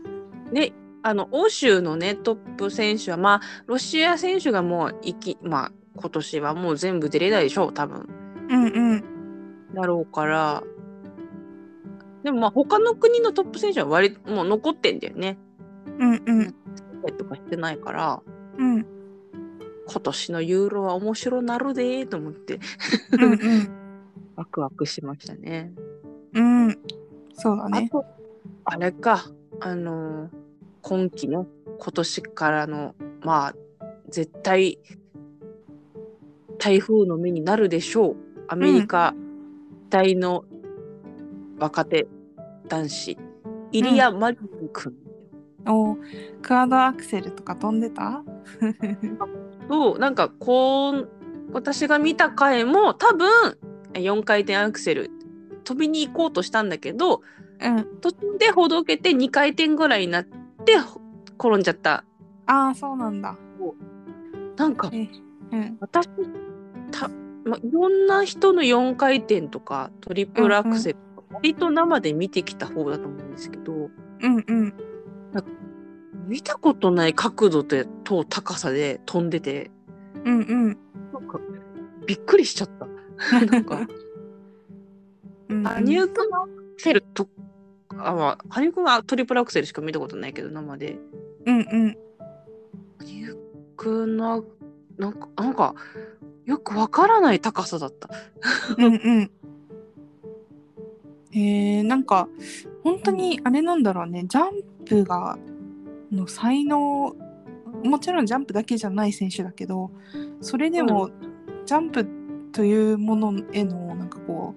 [0.51, 0.73] ね
[1.03, 8.07] あの欧州のねトップ選手はまあロシア選手がもういきまあ今年はもう全部出れないでしょう多分。
[8.49, 9.20] うんうん
[9.73, 10.63] だろうから。
[12.23, 15.37] でもまあ他の国のトップ選手は割もう残ってんだよね。
[15.99, 16.55] うんうん。
[17.17, 18.21] とかしてないから。
[18.57, 18.85] うん。
[19.87, 22.59] 今年のユーロは面白なるでーと思って。
[23.13, 23.37] うんうん。
[24.35, 25.73] ワクワクしましたね。
[26.33, 26.79] うん。
[27.33, 28.05] そうだあねと
[28.65, 29.25] あれか。
[29.59, 30.41] あのー
[30.83, 31.45] 今期の
[31.79, 33.55] 今年からのまあ
[34.09, 34.79] 絶対
[36.57, 38.15] 台風の目になるでしょう。
[38.47, 39.13] アメリカ
[39.91, 40.45] 大の
[41.59, 42.07] 若手
[42.69, 43.17] 男子、
[43.73, 44.95] イリア・マリン君。
[45.67, 45.97] お
[46.41, 48.23] クアドアクセルとか飛んでた？
[49.69, 51.09] となんかこう
[51.53, 53.29] 私が見た回も多分
[53.93, 55.11] 4回転アクセル
[55.65, 57.21] 飛びに行こうとしたんだけど
[57.59, 57.85] うん。
[57.99, 60.77] 途中でほどけて2回転ぐらいになって
[61.37, 62.05] 転んじゃった。
[62.47, 63.37] ああそうなんだ。
[64.55, 65.07] なんかえ
[65.51, 65.77] うん。
[65.79, 66.07] 私
[66.91, 67.09] た、
[67.43, 73.89] ま、いろんな人の4回転とかトリプルアクセルとか割と生で見てきた方だと思うんですけど
[74.21, 74.73] うんうん。
[76.27, 79.71] 見たことない角度でと高さで飛んでて
[80.23, 80.77] うんうん。
[81.13, 81.39] なんか
[82.05, 82.87] びっくりしちゃった。
[83.45, 83.87] なんか。
[85.49, 87.27] うん羽生くんのアクセルと
[87.97, 90.97] あ、まあ、羽生くんはトリプルアクセルしか見たことないけど生で。
[91.45, 91.97] うんうん。
[92.99, 93.37] 羽生
[93.75, 94.45] くんの
[94.97, 95.75] なんかなんか
[96.51, 98.09] よくわからない高さだった。
[98.77, 99.31] うんうん
[101.31, 102.27] えー、なんか
[102.83, 105.37] 本当にあれなんだろうねジャンプが
[106.11, 107.15] の才能
[107.85, 109.91] もちろんジャンプだけじゃない選手だけど
[110.41, 111.09] それでも
[111.65, 112.05] ジャンプ
[112.51, 114.53] というものへのなんかこ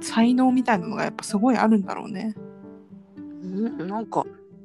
[0.00, 2.34] う才能みたいなのがやっぱすごいあるんだろうね。
[3.44, 3.86] ん？
[3.86, 4.24] なんか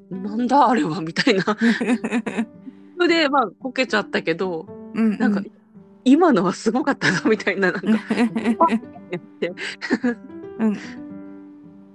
[0.10, 1.02] なんだあれは？
[1.02, 1.44] みたいな。
[1.44, 1.56] そ
[3.06, 5.42] れでまあこけちゃったけどうん、なんか、
[6.04, 7.90] 今のはすごかったなみたいななんか。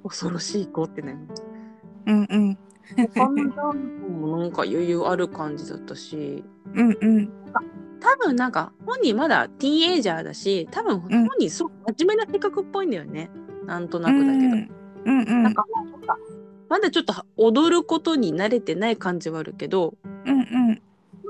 [0.05, 1.17] 恐ろしい子ってね。
[2.07, 2.59] うんうん。
[4.21, 6.45] もなんか余裕ある感じだったし。
[6.75, 7.31] うんうん。
[8.01, 13.31] 多分なんか本人まだティーンエイジャーだし多分本人すごく真面目な性格っぽいんだよね、
[13.65, 14.57] なんとなくだけど、
[15.07, 15.43] うんうん。
[15.43, 15.65] なんか
[16.69, 19.95] まだちょっと踊ることに慣れてない感じはあるけど。
[20.25, 20.75] うんうん。
[20.75, 20.81] で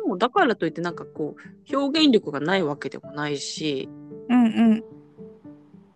[0.07, 3.89] もだからといってなんかこう表現力がないわけでもないし
[4.29, 4.85] うんうん。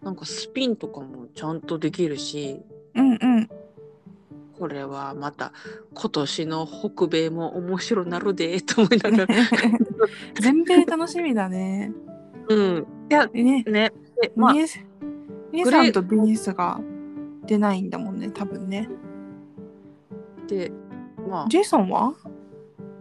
[0.03, 2.61] なんかスピンとかもちゃんとできるし
[2.95, 3.49] うんうん。
[4.59, 5.53] これはまた
[5.95, 9.35] 今年の北米も面白なるで と思いながら。
[10.39, 11.93] 全米楽しみだね。
[12.49, 12.87] うん。
[13.11, 13.93] いやね、ね。
[14.21, 14.53] でまあ。
[14.53, 14.85] ミエス
[15.51, 16.79] ミエさんとビニスが
[17.47, 18.89] 出ないんだもんね、多分ね。
[20.47, 20.71] で
[21.29, 21.49] まあ。
[21.49, 22.15] ジェイソンは？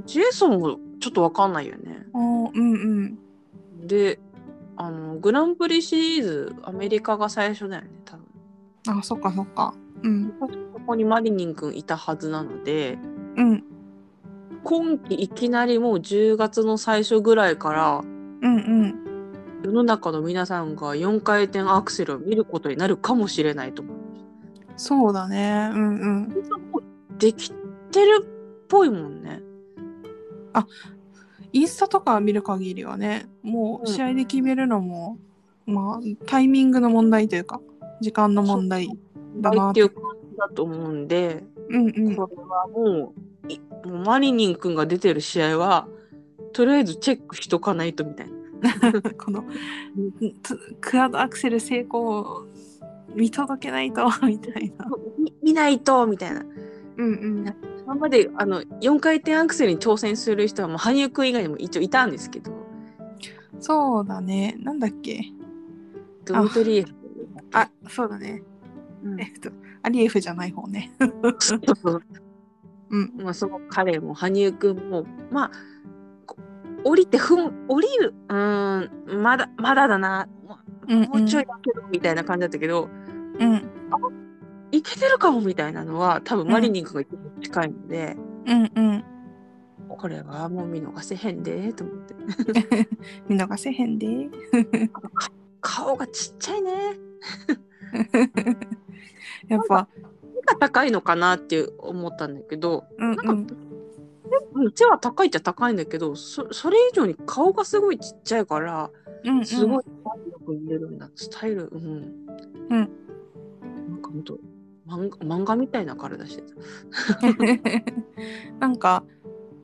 [0.06, 2.06] ジェイソンもちょっとわかんないよね。
[2.14, 2.60] うんう
[3.02, 3.18] ん。
[3.88, 4.20] で
[4.76, 9.74] あのグランプリシリーズアメリカが最初だよね多分あ、そっかそっか。
[10.04, 10.34] うん。
[10.40, 10.50] こ
[10.88, 12.98] こにマリニン君いたはずなので
[13.36, 13.64] うん。
[14.64, 18.02] 今季いきなりもう10月の最初ぐらいから
[18.42, 18.58] うんう
[18.88, 19.10] ん。
[19.64, 23.98] 世の中の皆さんが4回転アクセルを見ることになるかもしれないと思う。
[24.78, 25.70] そうだね。
[25.74, 26.30] うんうん。
[27.18, 27.52] でき
[27.92, 29.42] てるっぽいもんね。
[31.52, 35.18] インスタとか見る限りはね、もううん試合で決めるのも、
[35.66, 37.62] まあ、タイミングの問題というか、
[38.02, 38.90] 時間の問題
[39.38, 42.16] だなっていう感じだと思うんで、うんうん。
[42.16, 43.14] これはも
[43.48, 45.88] ういもうマリニン君が出てる試合は
[46.54, 48.40] とりあえずチェックしとかないとみたいな。
[49.18, 49.46] この
[50.44, 52.48] つクアッドアクセル成功を
[53.16, 54.86] 見届けないとみたいな。
[55.18, 56.46] み見ないとみたいな。
[56.98, 57.56] うんうん。
[57.92, 62.52] 今まであの4回転アクセルに挑戦する人はもう羽生くん以外にも一応いたんですけど
[63.60, 64.56] そうだね。
[64.60, 65.22] なんだっけ？
[66.24, 66.94] ドミトリエフ
[67.52, 68.44] あ、そうだね。
[69.04, 69.50] うんえっと、
[69.82, 70.92] アリエフじゃない方ね。
[71.40, 72.02] そうそう
[72.92, 73.14] うん。
[73.18, 75.52] まあ、その彼も羽生くんもまあ
[76.28, 76.38] こ
[76.84, 80.58] 降りてふん降りるうーんまだまだだなも
[81.16, 82.88] うちょいだけどみたいな感じだったけど、
[83.40, 83.62] うん。
[84.72, 89.04] いけてるかもみたいなのは多分マリニン君が一番近いので、うんうん。
[89.88, 92.16] これはもう見逃せへんでと思って。
[93.28, 94.30] 見逃せへんで。
[95.62, 96.72] 顔がちっちゃいね。
[99.48, 103.56] やっぱ、背が高いのかなって思ったんだけどうんなんか、
[104.76, 108.92] 背は高いっちゃ高いんだけどそそれ以上に顔がすごいちっちゃいから
[109.26, 109.46] うん。
[109.46, 109.84] すごいよ
[110.46, 111.10] く見えるんだ。
[111.16, 112.28] スタイルうん。
[112.70, 112.90] うん。
[113.90, 114.38] なんかほんと
[114.98, 116.56] 漫画みたいな体してた。
[118.60, 119.04] なんか、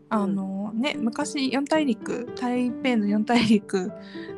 [0.10, 3.92] あのね、昔四大陸、台北の四大陸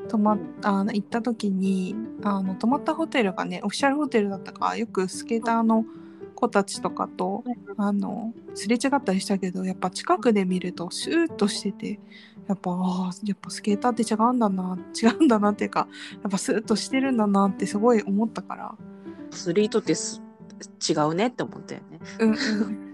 [0.07, 5.85] 泊まっあの行った時にあの泊まったホテルがねオフィシャルホテルだったからよくスケーターの
[6.33, 7.43] 子たちとかと
[7.77, 11.99] あのすれ違ったりしたけどやっぱ近くで見るとシューッとしてて
[12.47, 15.87] やっぱあーやっぱスケーターって違うんだな違うんだなっていうか
[16.21, 18.75] やっぱスーッとしてるんだなってすごい思ったから。
[19.31, 20.21] アスリートってす
[20.89, 21.99] 違うねって思ったよね。
[22.19, 22.87] うんうん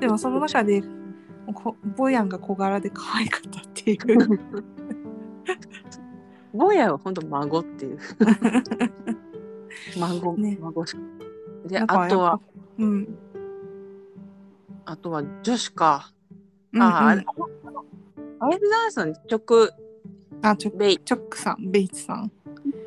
[0.00, 0.82] でもその中で
[1.54, 4.40] こボヤンが小柄で可愛かったっていう
[6.52, 7.98] 坊やは本当孫っていう。
[9.98, 10.96] 孫、ね孫し
[11.66, 12.40] で、あとは、
[12.78, 13.18] うん
[14.84, 16.12] あとは女子か。
[16.72, 19.70] うんうんああ、アイルダンスの直、
[20.42, 22.32] あちょベイチョックさんベイツさん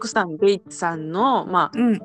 [0.02, 2.00] クさん、ベイツさんの、まうんあ、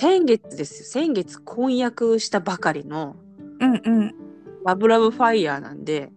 [0.00, 0.86] 先月ですよ。
[0.86, 3.16] 先月婚約したばかりの
[3.60, 4.14] うんうん。
[4.64, 6.12] ラブラブファイヤーなんで、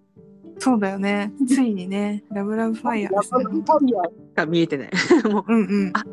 [0.60, 1.34] そうだよね。
[1.48, 2.24] ついにね。
[2.32, 4.92] ラブラブファイヤーラブラブファイヤーしか見えてない。
[5.28, 5.92] もう、うんうん。
[5.94, 6.06] あ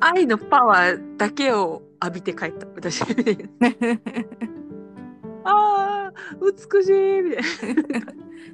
[0.00, 3.02] 愛のパワーだけを浴びて帰った、私。
[5.44, 7.22] ああ、美しい。
[7.22, 7.42] みたい
[7.74, 8.12] な。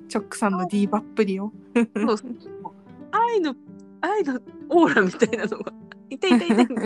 [0.08, 1.82] チョックさんのディーバっぷりをそ
[2.14, 2.32] うそう。
[3.10, 3.54] 愛の、
[4.00, 4.40] 愛の
[4.70, 5.72] オーラみたいなのが、
[6.10, 6.74] いたいたいたいた。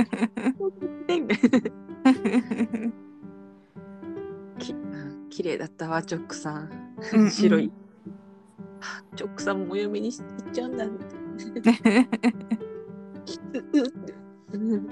[4.59, 6.68] きうん綺麗だったわ、チョックさ
[7.12, 7.30] うんうんん。
[7.30, 7.70] 白い。
[8.80, 10.87] あチョックさんもお嫁にし行っちゃうんだ。
[10.87, 11.06] みた
[11.70, 12.09] いな
[14.52, 14.88] うん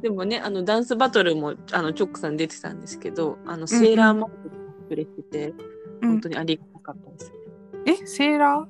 [0.00, 4.50] でもね、あのダンスバトルもあのチョックさん出てたんですけど、あのセーラーマーク
[4.90, 5.56] くれてて、うん
[6.00, 7.32] 本当にありがたかったです。
[7.86, 8.66] えセーラー？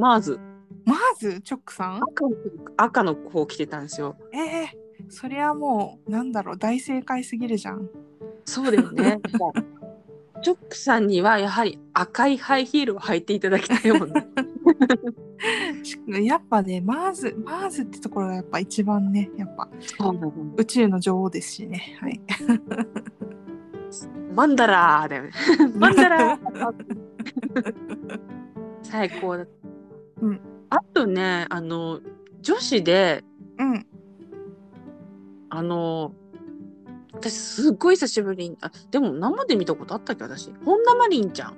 [0.00, 0.38] マーズ
[0.84, 2.02] まずチョックさん？
[2.02, 2.36] 赤の
[2.76, 4.16] 赤の方着てたんですよ。
[4.32, 7.88] えー、そりゃもうなんだろう大正解すぎるじゃん
[8.44, 9.20] そうだよね。
[10.42, 14.26] チョックさんにはやはり赤いハイヒールを履いていただきたいもんね。
[15.82, 19.68] しやっぱねマーズマーズってところがやっぱ一番ねやっぱ
[20.56, 22.20] 宇宙の女王ですしねはい
[24.34, 25.30] マンダラーだよね。
[25.76, 26.74] マンダラー
[28.82, 29.52] 最高だった。
[30.22, 32.00] うんあとね、あの、
[32.40, 33.24] 女子で、
[33.58, 33.86] うん。
[35.50, 36.12] あの、
[37.12, 40.52] 私すっごい久しぶりに、あ、でも生で見たことあったっけ私。
[40.64, 41.56] 本田マリンちゃん。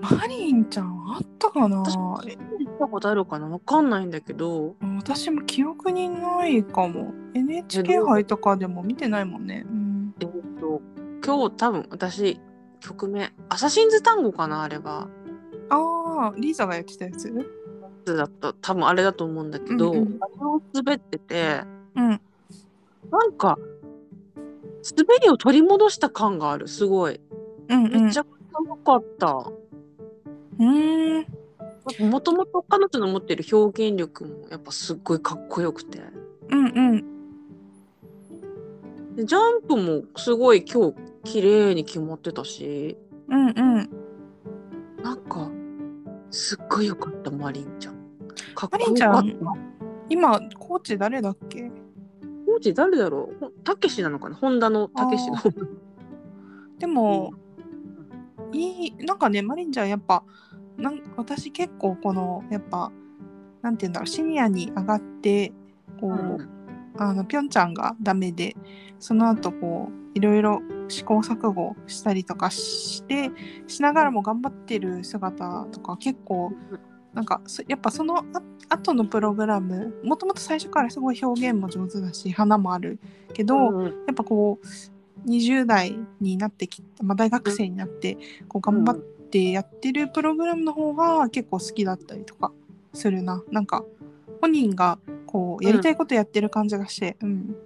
[0.00, 1.80] マリンちゃんあったかな？
[1.80, 1.96] 私
[2.32, 3.48] え見たことあるかな？
[3.48, 7.12] わかんないんだけど、私も記憶にないかも。
[7.34, 9.64] NHK 杯とかでも見てないもんね。
[9.68, 10.14] うん。
[10.20, 10.82] えっと、
[11.24, 12.40] 今日多分私、
[12.80, 15.08] 曲名、アサシンズ単語かなあれは。
[15.70, 17.32] ああリーザがやってたやつ？
[18.04, 18.52] だった。
[18.54, 20.18] 多分あれだと思うんだけど、うんうん。
[20.20, 21.62] あれを滑ってて、
[21.94, 22.08] うん。
[22.08, 22.18] な
[23.26, 23.58] んか、
[24.96, 27.20] 滑りを取り戻した感がある、すごい。
[27.68, 28.06] うんうん。
[28.06, 29.50] めちゃくちゃ良かった。
[30.58, 31.20] うー。
[31.20, 31.26] ん
[32.10, 36.00] もともと彼女の持ってる表現力もやっぱすっごいかっこよくて。
[36.50, 37.04] うんうん。
[39.16, 42.96] でジャンプもすごい今日綺麗に決まってたし、
[43.28, 43.90] うんうん。
[45.02, 45.50] なんか、
[46.30, 47.94] すっごい良かった、マリンちゃん。
[48.54, 49.36] かっこマリンちゃん。
[50.08, 51.70] 今コーチ誰だっけ？
[52.46, 53.36] コーチ誰だろう？
[53.38, 54.36] ほたけしなのかな？
[54.36, 55.36] ホンダのたけしの。
[56.78, 57.32] でも、
[58.52, 60.24] いいなんかねマリンちゃんやっぱ
[60.76, 62.90] なん私結構このやっぱ
[63.62, 65.52] なんて言うんだろうシニアに上がって
[66.00, 66.48] こう、うん
[66.98, 68.56] あのピョンチャンがダメで
[68.98, 73.30] その後こういろいろ試行錯誤したりとかして
[73.66, 76.52] しながらも頑張ってる姿とか結構
[77.14, 78.24] なんかそやっぱそのあ
[78.68, 82.98] 後のプログラムもともと最初からすごい表現も上手だし花もある
[83.32, 84.66] けど、うんやっぱこう
[85.28, 88.16] 20代になってきて、まあ、大学生になって
[88.48, 92.52] こう頑張ってやってるプログラムの方が結構好きだったりとか
[92.94, 93.42] するな。
[93.50, 93.84] なんか
[94.40, 97.56] 本人がこうやりたいことやってる感じがして、うん。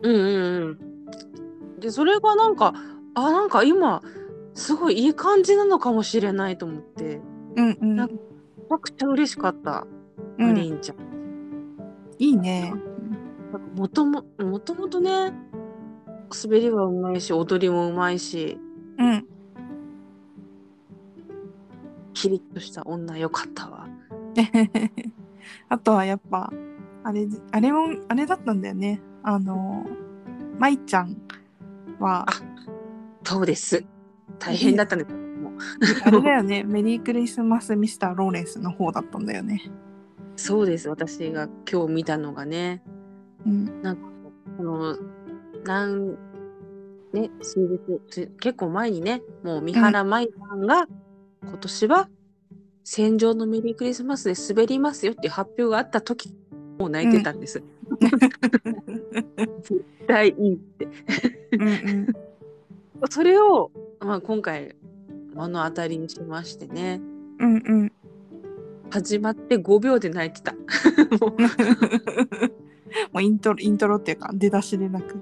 [0.00, 1.43] うんうんうん。
[1.78, 2.74] で、それがなんか、
[3.14, 4.02] あ、なんか今、
[4.54, 7.20] すごいいい感じなのかもしれないと思って、
[7.56, 7.96] うんうん。
[7.96, 9.86] なんめちゃくちゃ嬉しかった、
[10.38, 10.54] マうん。
[10.54, 10.96] リンちゃん。
[12.18, 12.72] いいね。
[13.76, 15.32] もとも、もともとね、
[16.44, 18.58] 滑りはうまいし、踊りもうまいし、
[18.98, 19.26] うん。
[22.14, 23.88] キリッとした女よかったわ。
[25.68, 26.52] あとはやっぱ
[27.02, 29.00] あれあれもあれだったんだよね。
[29.22, 29.84] あの
[30.58, 31.16] 舞ちゃん
[32.04, 32.26] は
[33.24, 33.84] そうです。
[34.38, 35.04] 大変だったね。
[35.04, 35.52] もう
[36.04, 39.70] あれだよねメリークリスマスミスターローレンスの方だったんだよね
[40.36, 40.88] そうです。
[40.88, 42.82] 私が今日見たのがね、
[43.46, 44.02] うんなんか、
[44.56, 44.96] この、
[45.64, 46.16] なん、
[47.12, 50.86] ね、数日、つ結構前にね、もう三原舞さんが、
[51.42, 52.08] 今年は、
[52.82, 56.34] 戦場のメリークリスマスで滑りますよっていう発表があった時、
[56.78, 57.62] もう泣いてたんです。
[59.62, 60.88] 絶対いいって。
[61.52, 62.06] うんうん。
[63.10, 63.70] それを、
[64.00, 64.74] まあ、今回
[65.34, 67.00] 目の当たりにしましてね。
[67.38, 67.92] うんうん。
[68.90, 70.54] 始まって5秒で泣いてた。
[73.12, 75.16] もうイントロイントロっていうか出だしでなく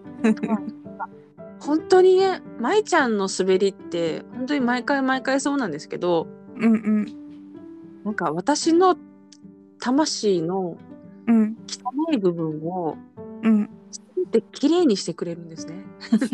[1.59, 7.07] 本当にね舞ちゃんの滑りって本当に毎回毎回そうなんですけどうんうん。
[8.05, 8.97] なんか私の
[9.79, 10.77] 魂の
[11.27, 11.57] うん。
[11.68, 12.97] 汚い部分を
[13.43, 13.70] うん。
[14.16, 15.85] 全て綺麗にしてくれるんですね。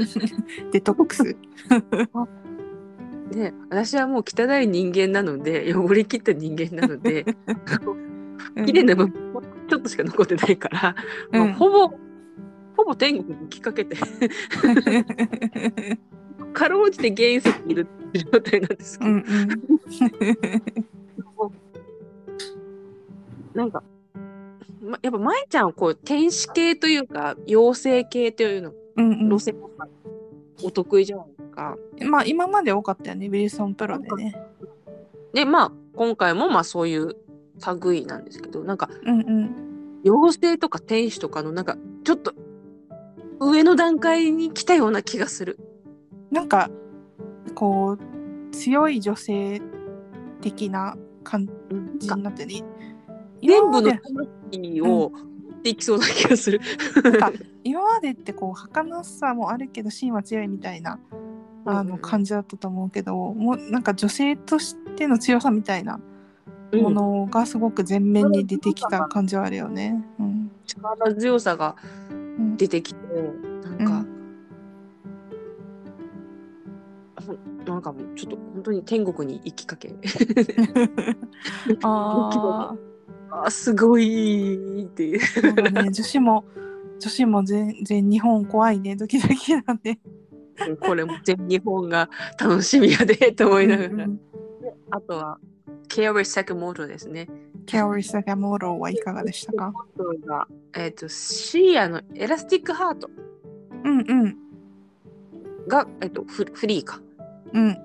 [0.72, 1.36] デトックス？
[3.32, 7.26] で私はもう汚い人間なので汚れ切った人間なので
[8.64, 10.96] 綺麗な部分もちょっとしか残ってないから、
[11.32, 11.40] うん。
[11.48, 11.92] もうほぼ
[12.76, 13.96] ほぼ天国に行きかけて
[16.54, 19.24] かろうじて原石にいる状態なんですけど、うんうん。
[23.54, 23.82] なんか、
[24.88, 29.28] ま、やっぱ舞ちゃんはこう天使系というか妖精系というのうんうん。
[29.28, 29.86] 路線が
[30.62, 31.76] お得意じゃないですか。
[32.08, 34.34] まあ今まで多かったよねウィルソンプロでね。
[35.34, 37.16] でまあ今回もまあそういう
[37.84, 40.00] 類なんですけどなんかうんうん。
[40.04, 42.32] 妖精とか天使とかのなんかちょっと
[43.40, 45.58] 上の段階に来たような気がする。
[46.30, 46.70] なんか
[47.54, 49.60] こう強い女性
[50.40, 52.62] 的な感うんじになってね
[53.42, 55.12] 全部の魂を持
[55.58, 56.60] っていきそうな気がする。
[57.64, 60.98] 今までってこう儚さもあるけど芯は強いみたいな
[61.64, 66.00] あの感じだったと思うけど、もうなんか女性としての強さみたいな
[66.72, 70.02] ものがすごく前面に出てきた感じはあるよね。
[70.18, 70.50] うん。
[70.66, 71.76] 力強さが
[72.10, 72.56] うん。
[72.56, 72.98] 出てきて
[73.78, 74.06] なんか、
[77.26, 79.94] ほんなんかもうちょっと本当に天国に行きかけ。
[81.82, 82.76] ああ
[83.50, 85.72] すごいっていう。
[85.72, 86.44] ね、女子も
[86.98, 88.96] 女子も全全日本怖いね。
[88.96, 90.00] ドキドキだね。
[90.80, 92.10] これも全日本が
[92.40, 94.20] 楽しみやでと思いながら、うん
[94.90, 95.38] あとは
[95.88, 97.28] Kaori Sakamoto ですね。
[97.66, 99.72] Kaori Sakamoto はいかがでしたか？
[100.74, 103.10] えっ、と Sia の Elastic Heart。
[103.84, 104.36] うんうん。
[105.68, 107.00] が、えっとフフリーか。
[107.52, 107.76] うん。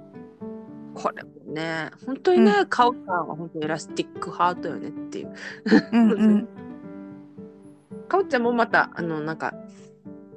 [0.96, 1.92] これもね。
[2.06, 5.34] 本当にね、カオさんは本当に Elastic Heart よねっていう。
[5.92, 6.48] うんうん。
[8.08, 9.54] かおちゃんもまたあのなんか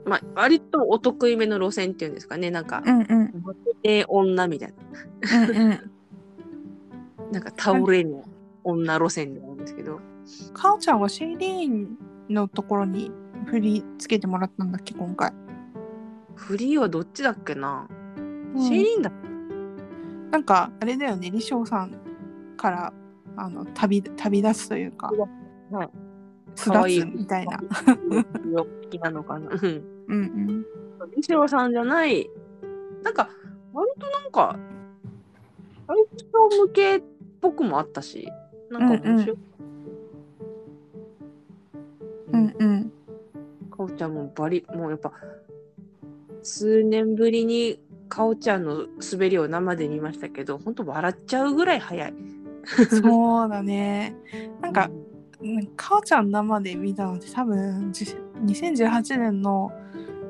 [0.07, 2.51] まあ割とお得意めの路線っていうんですかね。
[2.51, 3.45] なんか、うんうん。
[4.09, 4.75] 女みたい
[5.21, 5.43] な。
[5.43, 5.91] うんうん。
[7.33, 8.23] なんか倒れる
[8.63, 10.01] 女路線なんですけど。
[10.55, 11.99] かおちゃんはシェイリーン
[12.31, 13.11] のところに
[13.47, 15.33] 振りつけてもらったんだっけ今回、
[16.35, 17.89] フリーはどっちだっけな、
[18.55, 18.61] うん。
[18.61, 19.13] シェイリーンだっ
[20.31, 21.93] なんかあれだよね李翔さん
[22.57, 22.93] から
[23.37, 25.11] あの旅旅立つというか
[25.71, 25.89] はい
[26.57, 27.59] 巣立つみたいな。
[27.59, 27.65] 好
[28.91, 29.51] きなのかな。
[29.51, 29.59] うん
[30.09, 30.17] うん。
[30.17, 30.67] うん
[31.17, 32.29] 西野さんじゃない。
[33.03, 33.29] なんか
[33.73, 34.59] 割となんか
[35.87, 36.03] 割
[36.33, 37.03] と向けっ
[37.41, 38.29] ぽくもあったし。
[38.71, 39.39] なんか面白い、
[42.33, 42.93] うんうん。
[43.71, 45.13] かおちゃんもバリもうやっぱ
[46.43, 47.79] 数年ぶりに
[48.09, 52.15] かおちゃんの滑りを生で見ましたけど本当笑っちゃうぐらい早い。
[52.91, 54.17] そうだね。
[54.61, 54.91] なんか、
[55.41, 58.07] うんかおちゃん生で見たのって多分じ
[58.45, 59.71] 2018年の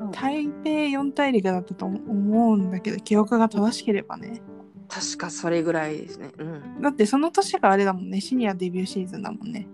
[0.01, 4.41] うん台北四大陸だったと思うんだけど記憶が正しければね。
[4.89, 6.31] 確かそれぐらいですね。
[6.39, 6.83] うん。
[6.83, 9.69] だってその年があれだもんねシニアデビューシーズンだもんね。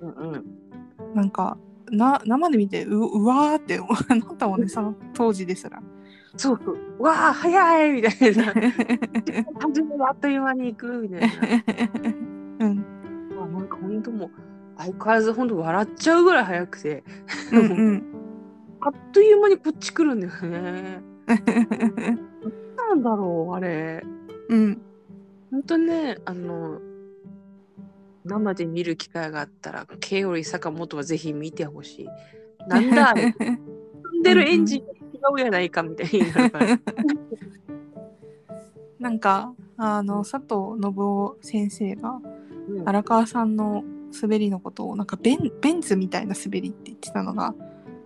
[0.00, 0.44] うんうん。
[1.14, 1.56] なんか
[1.90, 5.82] な生で見てううわーって思な ったもんねその当時ですら。
[6.38, 7.02] そうそう。
[7.02, 8.44] わあ早いみたいな。
[9.60, 11.26] 初めあっという間に行くみたいな。
[12.60, 12.84] うん
[13.40, 14.30] あなんか本当もう
[14.78, 17.04] 相変わらず本当笑っちゃうぐらい早くて、
[17.52, 18.04] うんうん。
[18.80, 21.02] あっという間にこっち来るんだよね。
[22.76, 24.02] なんだろうあれ。
[24.48, 24.80] うん
[25.50, 26.80] 本当ねあの
[28.24, 32.08] 生で見る機会があったらケイオリ坂本はぜひ見てほしい。
[32.68, 33.54] なんだあれ飛
[34.20, 34.82] んでるエンジン
[35.36, 36.66] うやないかみたいになるから。
[38.98, 42.20] なんかあの佐藤信夫先生が
[42.68, 43.84] うん荒川さんの
[44.20, 47.54] 滑りのことをなんかベンベンツみたいな滑りって言ってたのが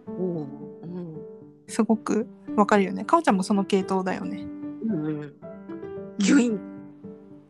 [0.07, 0.47] うんうん
[1.67, 3.05] すごくわかるよね。
[3.05, 4.47] かおちゃんもその系統だよね。
[4.87, 5.33] うんうん
[6.19, 6.61] ギュイン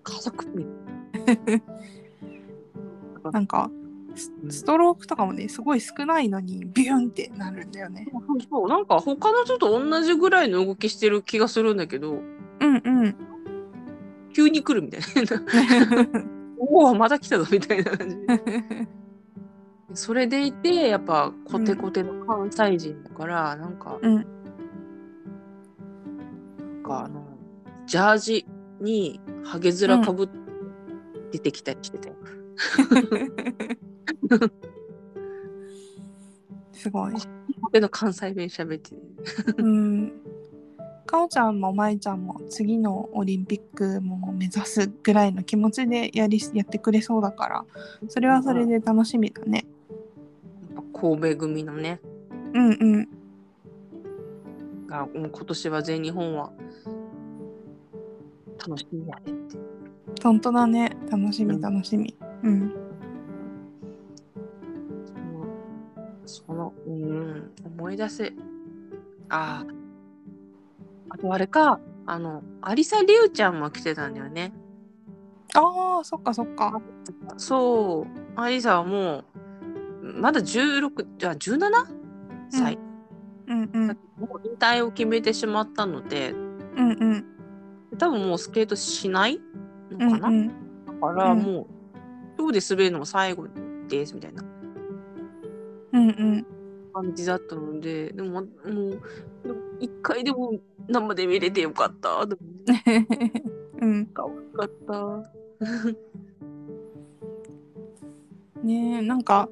[0.04, 0.66] 家族に
[3.32, 3.70] なんか
[4.16, 8.06] ストロークとかもねすごい少ないのにビュンってなるんだよね。
[8.50, 12.22] そうなんか他の人と同じぐらいの動きしてる気がするんだけどうん
[12.60, 12.66] う
[13.08, 13.16] ん。
[14.34, 16.22] 急に来るみたいな
[16.58, 18.88] おおまた来たぞみたいな感じで
[19.94, 24.26] それでいてやっぱコテコテの関西人だから、なんかうん
[26.82, 27.24] かあの
[27.86, 28.46] ジャージ
[28.80, 30.42] にハゲ面かぶって
[31.32, 32.16] 出てきたりしてたよ。
[36.72, 37.14] すごい。
[37.72, 39.00] での関西弁喋ってる。
[39.58, 40.12] うん。
[41.06, 47.64] かおちゃんもまいちゃんも次のオリンピックも目指すぐらいの気持ちでやりやってくれそうだから
[48.08, 49.64] それはそれで楽しみだね。
[50.74, 52.00] やっぱ神戸組のね
[52.54, 53.08] うんうん。
[54.86, 56.52] がもう今年は全日本は
[58.66, 59.58] 楽しみやねって。
[60.22, 60.96] 本当だね。
[61.10, 62.16] 楽しみうん楽しみ。
[62.20, 62.31] うん。
[66.26, 68.32] その、うん、思い出せ。
[69.28, 69.66] ああ。
[71.10, 74.52] あとあれか、あの、アリサ・リュウちゃんも来てたんだよね。
[75.54, 76.80] ああそっかそっか。
[77.36, 79.24] そう、アリサはもう、
[80.02, 82.02] まだ16、じゃあ 17?
[82.50, 82.78] 歳、
[83.46, 87.24] うんうんもう引退を決めてしまったので、うんうん
[87.98, 89.38] 多分もうスケートしない
[89.90, 90.48] のかな、うんうん
[90.86, 91.66] だからうん
[92.42, 93.46] もう、で滑るのも最後
[93.88, 94.42] ですみたいな
[95.92, 96.46] うんうん。
[96.92, 98.48] 感じだったので、でも、もう、
[99.80, 102.26] 一回でも生で見れてよかった。
[102.26, 102.40] で も
[103.80, 104.06] うん。
[104.06, 105.32] かわいかった。
[108.62, 109.48] ねえなんか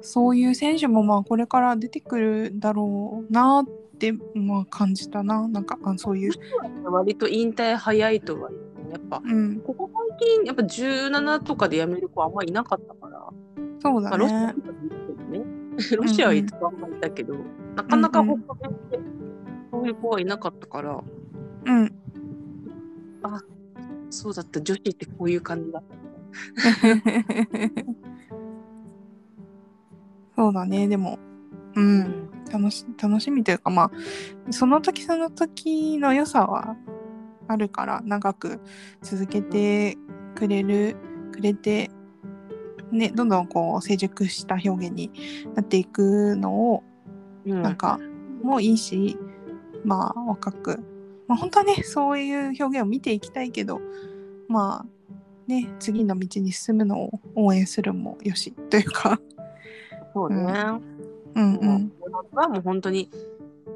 [0.00, 3.66] そういう選手もまあこれから出てくるだろうなっ
[3.98, 6.32] てまあ感じたななんかあそういう、
[6.90, 8.58] 割と引退早いとは言
[8.94, 13.28] やっぱ、うん、ここ最近、やっぱ17とかで辞める子あんまいなかったから、
[13.80, 15.42] そうだまあ、ロシアねとかいるけどね。
[15.96, 17.34] ロシアはいつかもいたけど、
[17.74, 18.24] なかなか
[19.72, 21.02] そういう子はいなかったから、
[21.64, 21.92] うん。
[24.10, 25.94] そうだった、女子ってこういう感じだった。
[30.36, 30.86] そうだね。
[30.86, 31.18] でも
[31.74, 32.30] ううんん。
[32.52, 33.90] 楽し楽しみというかまあ
[34.52, 36.76] その時その時の良さは
[37.48, 38.60] あるから長く
[39.02, 39.96] 続けて
[40.34, 40.96] くれる
[41.32, 41.90] くれて
[42.90, 45.10] ねどんどんこう成熟した表現に
[45.54, 46.82] なっていくのを
[47.46, 47.62] うん。
[47.62, 47.98] なんか
[48.42, 49.18] もういいし
[49.84, 50.80] まあ若く
[51.28, 53.80] まあ本当はねそういう表現を見ていきたいけど
[54.48, 54.86] まあ
[55.46, 59.20] ね次の道に進むのを応援するもよしというか。
[60.14, 60.36] そうね。
[61.34, 61.54] うん。
[61.56, 61.92] うもうん。
[62.32, 63.10] はもう本当に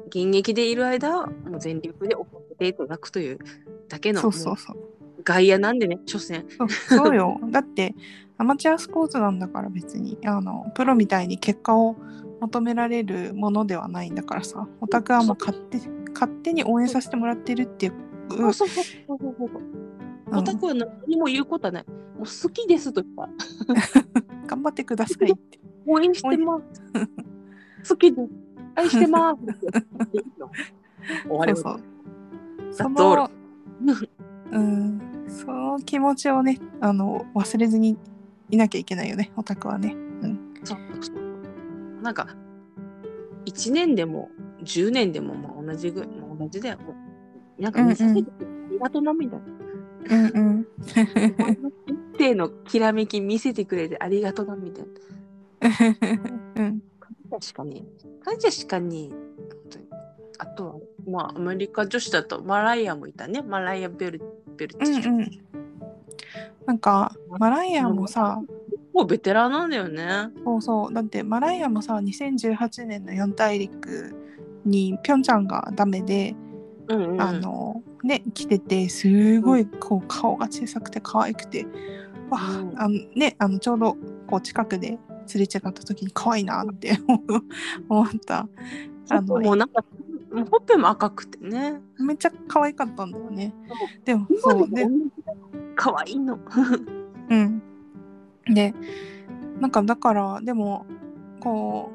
[0.07, 2.15] 現役でいる間はもう全力で
[2.59, 3.39] ていただくという
[3.87, 4.77] だけのそうそうもそう。
[4.77, 6.45] う外野なんでね、所詮。
[6.49, 7.39] そうそうよ。
[7.49, 7.95] だって
[8.37, 10.17] アマチュアスポーツなんだから別に。
[10.25, 11.95] あのプロみたいに結果を
[12.41, 14.67] 求められるものではないんだからさ。
[14.81, 15.79] オタクはもう勝手
[16.13, 17.93] 勝手に応援させてもらってるっていう。
[18.29, 20.37] そうそうそうそうそう。
[20.37, 21.85] オタクは何も言うことはない。
[21.87, 23.29] もう好きですとか、
[24.45, 25.59] 頑張ってくださいって。
[25.85, 26.81] 応援してます。
[27.89, 28.29] 好きです。
[28.75, 29.41] 愛してます。
[31.27, 31.98] 終わりそうそう
[32.71, 33.29] その
[34.51, 37.97] うんその気持ちをねあの忘れずに
[38.49, 40.79] いなきゃいけないよねオタクはねうんそう
[42.01, 42.27] なんか、
[43.45, 44.29] 1年でも
[44.63, 46.77] 10年でもまあ同じぐらい、まあ同じだよ。
[47.57, 49.45] なんか見させてくれてありがとうなみたいな。
[50.09, 50.67] うんうん
[52.13, 54.89] 一定のきらめき見せてくれてありがとうなみたいな。
[56.55, 58.23] うん感謝しかねえ。
[58.23, 59.09] 感謝しかねえ。
[59.09, 59.19] 本
[59.69, 59.88] 当に
[60.39, 60.75] あとは、
[61.07, 63.41] まあ、アメリカ女子だとマライアもいたね。
[63.41, 64.21] マライア・ベル
[64.57, 64.91] ベルチ。
[64.91, 65.39] うんうん
[66.65, 68.39] なんかマライアもさ
[68.93, 70.29] もうベテランなんだよね。
[70.43, 74.15] そうそうだってマライアもさ2018年の四大陸
[74.65, 76.35] にピョンチャンがダメで、
[76.87, 77.21] うんうん。
[77.21, 81.65] あのね来ててすごいこう顔が小さくて可愛くて
[82.29, 86.99] わあ,、うんあのねあのちょうどこう近くですれ違った時に可愛いなって
[87.89, 88.47] 思った
[89.09, 89.83] あのもうなんか、
[90.31, 91.81] もうほっぺも赤くてね。
[91.97, 93.53] めっちゃ可愛かったんだよね
[94.05, 95.11] でも今そうででも
[95.75, 96.39] 可愛いの。
[97.29, 97.61] うん。
[98.53, 98.73] で、
[99.59, 100.85] なんかだから、でも、
[101.39, 101.91] こ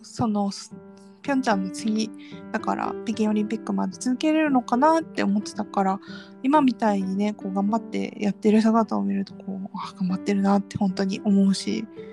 [0.00, 0.74] う、その、す
[1.22, 2.10] ピョンチャンの次、
[2.50, 6.00] だから北京オリンピックまで続けれるのかなって思ってたから、
[6.42, 12.09] 今みたいにね、こう頑張ってやってる姿を見ると、こう、あ、頑張ってるなって本当に思うし、うん。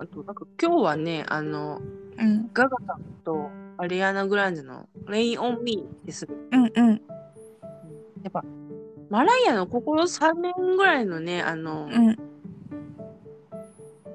[0.00, 1.80] あと、なんか今日はね、あの、
[2.18, 6.36] うん、ガガさんとアリアナ・グランデのレイン・オン・ミーでする。
[6.52, 7.02] うん、うん、
[8.22, 8.44] やっぱ、
[9.10, 12.16] マライアのここ3年ぐらいのね、あの、うん。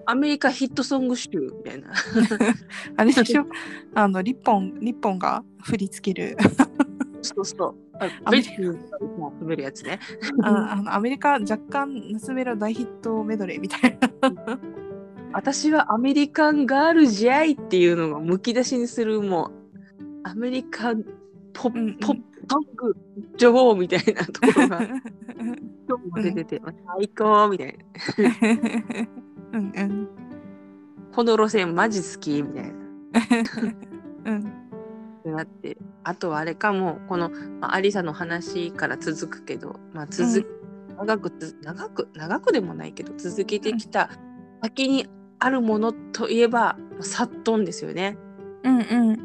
[0.06, 1.92] アメリカヒットソング集みたいな。
[2.98, 3.46] あれでしょ？
[3.96, 6.38] あの、リッポン、リッポンが振り付ける、
[7.22, 7.76] そうそう。
[8.00, 10.00] あアメリベッキーが滑るやつね。
[10.42, 14.60] ああのアメリカ若干夏メロ大ヒットメドレーみたいな。
[15.34, 19.52] 私はアメリカンガールじゃいっていうのがむき出しにするもう
[20.24, 21.04] アメリカン
[21.54, 22.96] ポッポッパンク
[23.38, 24.82] 女王みたいなところが
[25.88, 26.62] 今日も出てて、
[26.98, 27.84] 最高みたいな。
[29.54, 29.72] うん。
[29.76, 30.08] うん
[31.16, 32.74] この路線マジ好きみたいな。
[34.32, 34.40] うん。
[34.40, 35.78] ってなって。
[36.04, 37.30] あとはあれかもこの、
[37.60, 40.46] まあ、アリサの話から続くけど、まあ、続、
[40.98, 44.10] 長くつ長く長くでもないけど続けてきた
[44.62, 45.08] 先に
[45.46, 48.18] あるものといえばサットンですよね。
[48.64, 49.20] うんうん。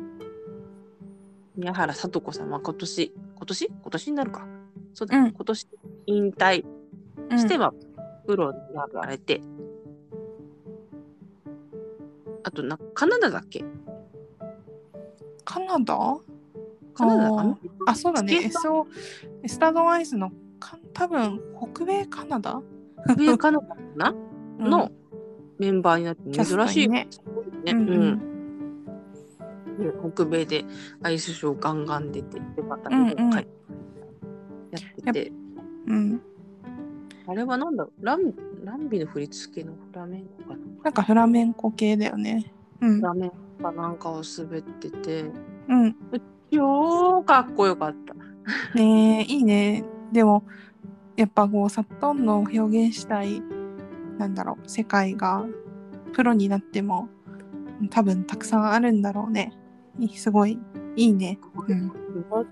[1.56, 3.66] 宮原聡子さんは今年今年？
[3.66, 4.46] 今年になるか。
[4.94, 5.30] そうだ、うん。
[5.30, 5.68] 今年
[6.06, 6.64] 引退
[7.30, 7.72] うんしては
[8.26, 9.40] プロになられて、
[12.42, 13.64] あとなカナダだっけ？
[15.44, 16.16] カナダ？
[16.94, 17.58] カナダ？
[17.86, 18.50] あそうだね。
[18.52, 18.86] SO
[19.46, 21.40] スタードアイスのか多分
[21.74, 22.60] 北米カナダ？
[23.16, 24.14] 上カナダかな？
[24.58, 24.70] うん。
[24.70, 24.90] の
[25.58, 27.08] メンバーになって珍しいにね
[27.64, 27.72] ね。
[27.72, 28.02] うんうん。
[28.02, 28.18] うん。
[29.78, 30.64] で北米で
[31.02, 33.48] アイスショーガンガン出てでまた日本帰って
[34.70, 35.32] やってて、
[35.86, 36.20] うん。
[37.26, 38.04] あれはなんだろう？
[38.04, 38.34] ラン
[38.64, 40.58] ランビの振り付けのフラメンコかな？
[40.84, 42.52] なんかフラメンコ系だよね。
[42.80, 42.96] うん。
[42.96, 45.24] フラメンコかなんかを滑ってて。
[45.68, 45.96] うん。
[46.50, 48.14] 超かっこよかった。
[48.78, 49.84] ねえいいね。
[50.12, 50.44] でも
[51.16, 53.42] やっぱこうサットンの表現したい
[54.18, 55.46] なんだろう世界が
[56.12, 57.08] プロになっても
[57.90, 59.52] 多分たくさんあるんだろうね。
[59.98, 60.58] いすごい
[60.96, 61.38] いいね。
[61.68, 61.86] うん。
[61.86, 61.92] め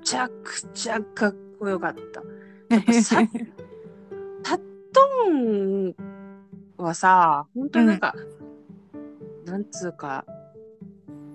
[0.02, 2.22] ちゃくちゃかっこよかった。
[2.74, 3.22] やっぱさ
[4.96, 5.94] トーン
[6.78, 8.14] はさ、本当になんか、
[9.44, 10.24] なんつうか、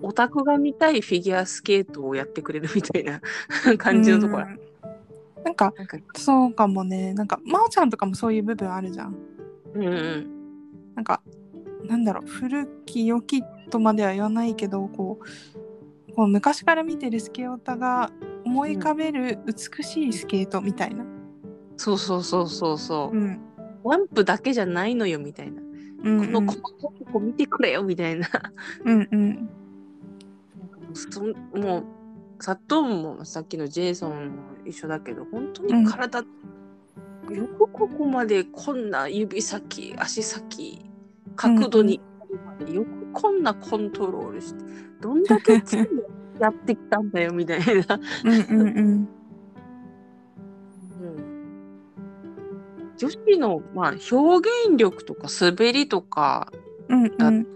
[0.00, 3.20] オタクが見たいフィギュアスケートをやってくれるみたいな
[3.78, 4.46] 感じのところ。
[4.46, 4.60] うん。
[5.44, 7.14] なんかなんか、そうかもね。
[7.14, 9.16] なんか真央ちゃんとかもそういう部分あるじゃん
[9.74, 10.26] うんうん。
[10.94, 11.22] なんか
[11.84, 18.10] なんだろう古き良きとまでは言わないけどこうこう昔から見てるスケーターが
[18.44, 21.04] 思い浮かべる美しいスケートみたいな、
[21.76, 23.16] そうそうそうそうそう。
[23.16, 23.40] うん
[23.82, 25.60] ワンプだけじゃないのよみたいな。
[26.04, 28.28] うんうんこの細かいとこ見てくれよみたいな。
[28.84, 29.50] うんうん
[30.94, 31.22] そ
[31.58, 31.84] もう、
[32.38, 36.22] サットンもさっきのジェイソンも一緒だけど、本当に体、
[37.30, 40.84] よくここまでこんな指先、足先、
[41.36, 42.00] 角度に、
[42.68, 44.64] よくこんなコントロールして、
[45.00, 46.06] どんだけ全部
[46.40, 48.00] やってきたんだよみたいな。
[48.24, 49.08] うんうんうん。
[53.02, 56.52] 女子の、まあ、表現力とか滑りとか
[56.88, 57.46] うんうだん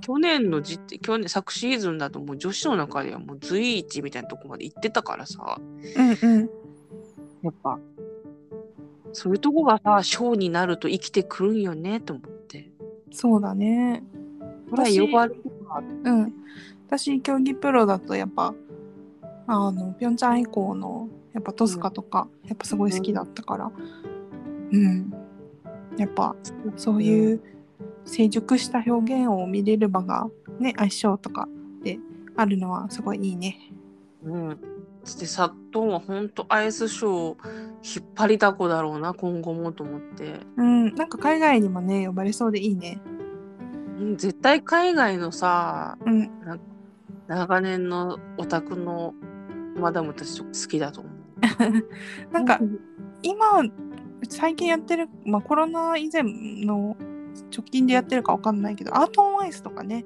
[0.00, 5.58] 去年の時点去年昨シーズンだともう女子の中ではもう随一みたいなとこまで行ってたからさ。
[5.58, 6.50] うんうん。
[7.42, 7.78] やっぱ
[9.12, 12.70] そういうとこがさショーになると生きてくるんよねと思って。
[13.12, 14.02] そうだね。
[14.70, 16.32] 私呼ばれるわうん。
[16.86, 18.54] 私競技プロだとやっぱ
[19.46, 23.70] あのピョンチャン以降のやっぱトスカとか、やっぱすごい好きだったから。
[24.72, 25.12] うん。
[25.98, 26.34] やっぱ
[26.76, 27.40] そういう
[28.04, 30.28] 成熟した表現を見れる場が
[30.58, 31.48] ねアイスショーとか
[31.82, 31.98] で
[32.36, 33.58] あるのはすごいいいね。
[34.24, 34.75] うん
[35.06, 37.48] そしてサットンは本当アイスショー
[38.00, 43.00] 引っ張りだこだろうな今後もと思って、うんなんか海外にもね呼ばれそうでいいね。
[44.00, 46.30] うん、絶対海外のさうん。
[47.28, 49.14] 長年のオタクの
[49.76, 51.12] マダムたち好きだと思う。
[52.34, 52.58] なんか
[53.22, 53.62] 今
[54.28, 56.96] 最近やってる、まあ、コロナ以前の
[57.56, 60.04] 直近でやってるかわかんないけどアートオンアイスとかね。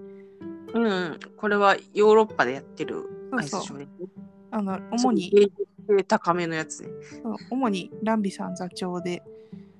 [0.74, 4.29] うん、うん、これはヨーロッパでやってるアイスそうそうショーですね。
[4.50, 5.52] あの主に
[6.06, 6.88] 高めのやつね。
[7.50, 9.22] 主にランビさん座長で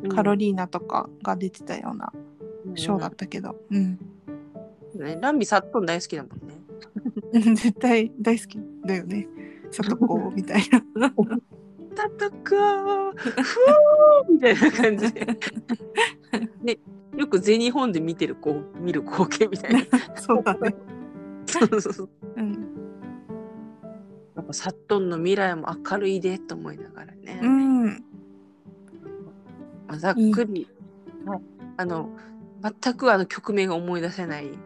[0.03, 2.12] うんカロリーナとかが出てたような
[2.75, 3.99] ショーだったけど、うん
[4.95, 6.61] ね、ランビサットン大好きだもんね。
[7.55, 9.29] 絶対大好きだよね
[9.71, 10.62] さとこみたい
[10.95, 11.11] な
[11.95, 15.27] たとかふーみたいな感じで。
[16.62, 16.79] ね、
[17.16, 19.81] よく全日本で見てるこう見る光景みたいな。
[20.16, 20.75] そうだね
[21.47, 22.09] そうそうそう。
[22.37, 22.80] うん、
[24.53, 27.40] サットンの未来も明るいでと思いながらね。
[27.42, 27.94] うん、ま
[29.88, 30.68] あざっくり、
[31.24, 31.40] はい、
[31.76, 32.11] あの
[32.82, 34.48] 全くあの曲名が思い出せない。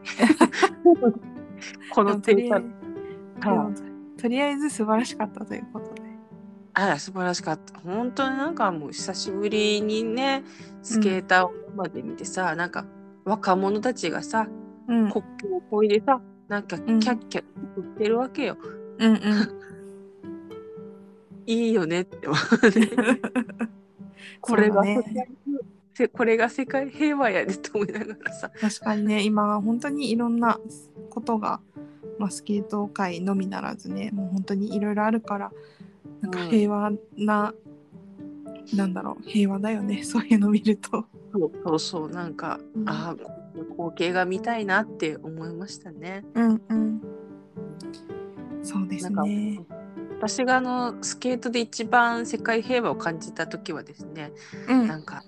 [1.93, 2.63] このテー
[4.21, 6.03] とりあえず素晴らしかったということで。
[6.75, 7.79] あら素晴らしかった。
[7.81, 10.43] 本当になんかもう久しぶりにね
[10.83, 12.85] スケーターを生で見てさ、なんか
[13.25, 14.49] 若者たちがさ
[14.89, 15.11] うん。
[15.11, 16.99] 国境を越えてさなんかキうん。
[16.99, 17.45] ャッキャッ
[17.77, 18.57] 言ってるわけよ、
[18.99, 19.19] うんうん
[21.47, 22.27] いいよねって
[24.41, 25.29] これがね世界
[25.95, 30.59] せこれが世界平和やでと思いながらさ確かにね今は本当にいろんな
[31.11, 31.61] ことが
[32.19, 35.53] まあ、スケート界のみならずねもう本当にいろいろあるから
[36.21, 37.55] なんかうん平和な、
[38.75, 41.07] なんだろう平和だよねそういうの見ると。
[41.33, 43.17] そうそうそうなんか、うんああ
[43.77, 46.25] 光景が見たいなって思いましたね。
[46.35, 47.03] うんうん
[48.63, 49.61] そうですね。
[50.19, 54.33] 私があのスケートで一番世界平和を感じた時はですね
[54.69, 54.89] うん。
[54.89, 55.23] なんか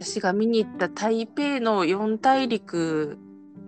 [0.00, 3.18] 私が見に行った台北の四大陸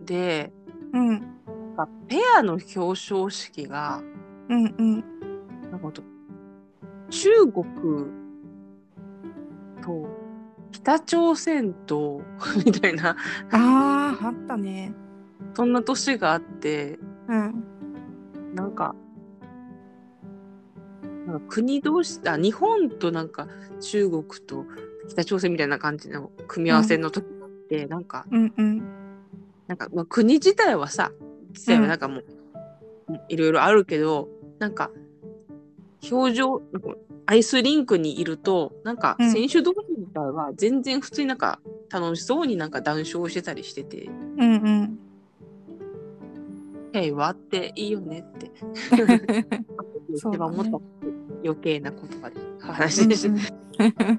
[0.04, 0.52] で
[0.92, 1.08] うん。
[1.08, 4.02] なんかペアの表彰式が
[4.48, 5.04] うんうん。
[5.70, 5.92] なんか
[7.10, 7.64] 中国
[9.82, 10.08] と
[10.70, 12.22] 北朝鮮と
[12.64, 13.16] みたいな。
[13.50, 14.94] あーあったね。
[15.54, 16.98] そんな年があって
[17.28, 17.64] うん。
[18.54, 18.94] なんか
[21.32, 23.48] なんか国同士あ日本となんか
[23.80, 24.66] 中国と
[25.08, 28.82] 北朝鮮みたいな感じの組み合わせの時があって、なんかうんうん。
[29.66, 31.12] なんか、まあ、国自体はさ
[31.54, 32.24] 自体はなんかもう、
[33.30, 34.28] いろいろあるけど
[34.58, 34.90] なんか
[36.10, 39.32] 表情なんかアイスリンクにいるとなんかうん。
[39.32, 41.60] 選手同士みたいは全然普通になんか
[41.90, 44.10] 楽しそうになんか談笑してたりしてて。
[44.36, 44.98] うんうん
[46.92, 48.50] 平和っていいよねって。
[50.16, 50.60] そうだね。
[50.60, 50.78] 思った
[51.44, 53.52] 余計な言葉で話でした。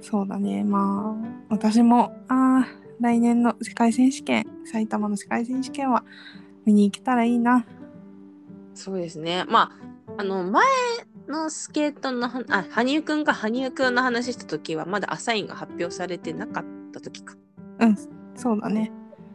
[0.00, 6.04] そうだねまあ私もあー来年の世界選手権埼玉の世界選手権は
[6.66, 7.64] 見に行けたらいいな
[8.74, 9.44] そうですね。
[9.48, 9.72] ま
[10.08, 10.66] あ、あの、前
[11.28, 17.36] のスケートのは、あ、羽生くんが羽生くんの話した時は、まだアサインが発表されてなかった時か。
[17.80, 17.96] うん
[18.36, 18.90] そうだね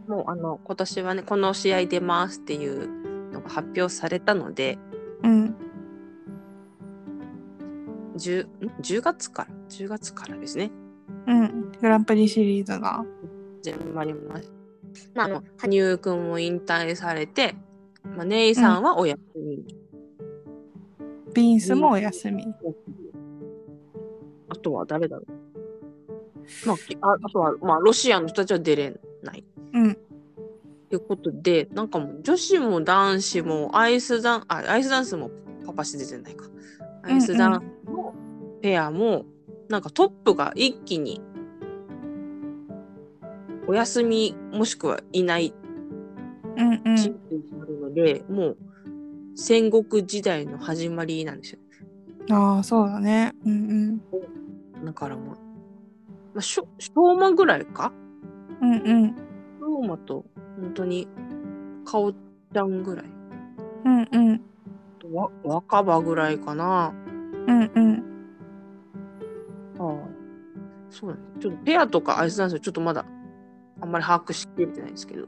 [0.08, 4.78] もう、あの、今年はね、この試合出ますっていうのが発表されたので、
[5.24, 5.56] うん
[8.20, 8.50] 10, ん
[8.82, 10.72] ？10月から、10月からですね。
[11.28, 13.04] うんグランプリシリーズが
[13.64, 14.52] 始まります。
[15.14, 17.56] まあ、あの、羽生くんも引退されて、
[18.04, 19.64] まあ、ネイさんはお休み。
[21.34, 22.44] ビンスもお休み
[24.50, 26.68] あとは誰だろう？
[26.68, 29.44] まあ、きああとは、まあ、ロシアの人たちは出れない。
[29.74, 29.98] うん
[30.90, 35.30] ということで、なんかもう女子も男子もアイスダン、あ、アイスダンスも
[35.68, 36.46] パパして出てないか。
[37.04, 38.14] アイスダンスも
[38.62, 39.26] ペアも、
[39.70, 41.22] なんかトップが一気に
[43.68, 45.54] お休みもしくはいない
[46.58, 46.98] うんうん。
[46.98, 48.58] チームになるので、もう
[49.36, 51.60] 戦国時代の始まりなんですよ。
[52.32, 53.34] ああそうだね。
[53.46, 54.02] うん
[54.84, 55.36] だからもう、ま
[56.38, 57.94] あ、しょ昭和ぐらいか？
[58.62, 58.80] うんうん。
[58.80, 59.16] うん
[59.60, 60.26] ローマと
[60.60, 61.08] 本当に
[61.86, 63.06] 顔ちゃんぐらい。
[63.86, 64.42] うんうん
[65.12, 66.94] わ若葉ぐらいかな。
[67.48, 68.04] うんうん。
[69.80, 69.94] ああ
[70.90, 71.22] そうだね。
[71.40, 73.06] ちょっとペアとかアイスダンスはちょっとまだ
[73.82, 75.28] あんまり把握しきれてないですけど。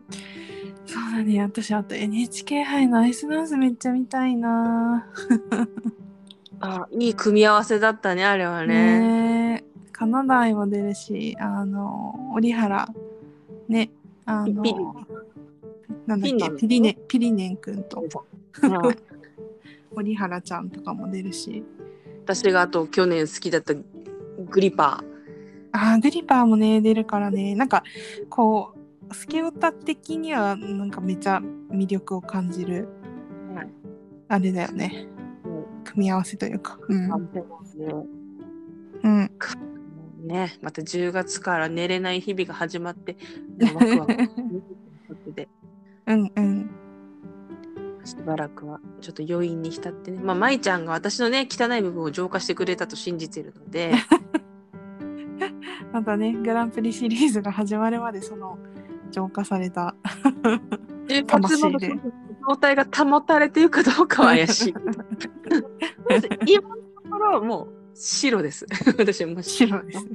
[0.86, 1.42] そうだね。
[1.42, 5.08] 私あと NHK 杯のアイスダンスめっちゃ見たいな。
[6.60, 9.00] あいい組み合わせだったねあれはね。
[9.00, 9.64] ねえ。
[9.92, 12.88] カナダ愛も出るしあの折原。
[13.68, 13.90] ね。
[14.26, 14.64] あの
[16.06, 16.58] なんだっけ？
[16.58, 18.02] ピリネピリネン君と。
[18.62, 19.11] はい
[19.96, 21.64] 折原ちゃんとかも出るし。
[22.24, 25.04] 私があと去年好きだったグリパ
[25.72, 27.56] あーグリパーもね出るからね。
[27.56, 27.84] なんか
[28.30, 28.74] こ
[29.10, 33.70] うスケオタ的にはなんかめちゃ魅力を感じるー、はい。
[34.30, 35.08] あれだよね。
[35.44, 36.78] も組み合わせというか。
[36.88, 37.12] うん。
[39.04, 39.32] うん。
[40.24, 43.18] ねまた10月から寝れない日々が始まって
[43.74, 45.48] ワクワクで。
[46.08, 46.81] うんうん
[48.04, 50.20] しばらくはちょっと余韻に浸ってね。
[50.22, 53.94] まあ舞ちゃんが私のね汚い部分を浄化してくれたと信じているので。
[55.92, 58.58] またねグランプリシリーズが始まるまでその
[59.12, 59.96] 浄化された
[61.08, 62.00] 10魂で。
[62.48, 64.74] 状態が保たれているかどうかは怪しい。
[66.48, 66.82] 今のと
[67.12, 68.66] ころはもう白です。
[68.98, 70.08] 私は真っ白白です。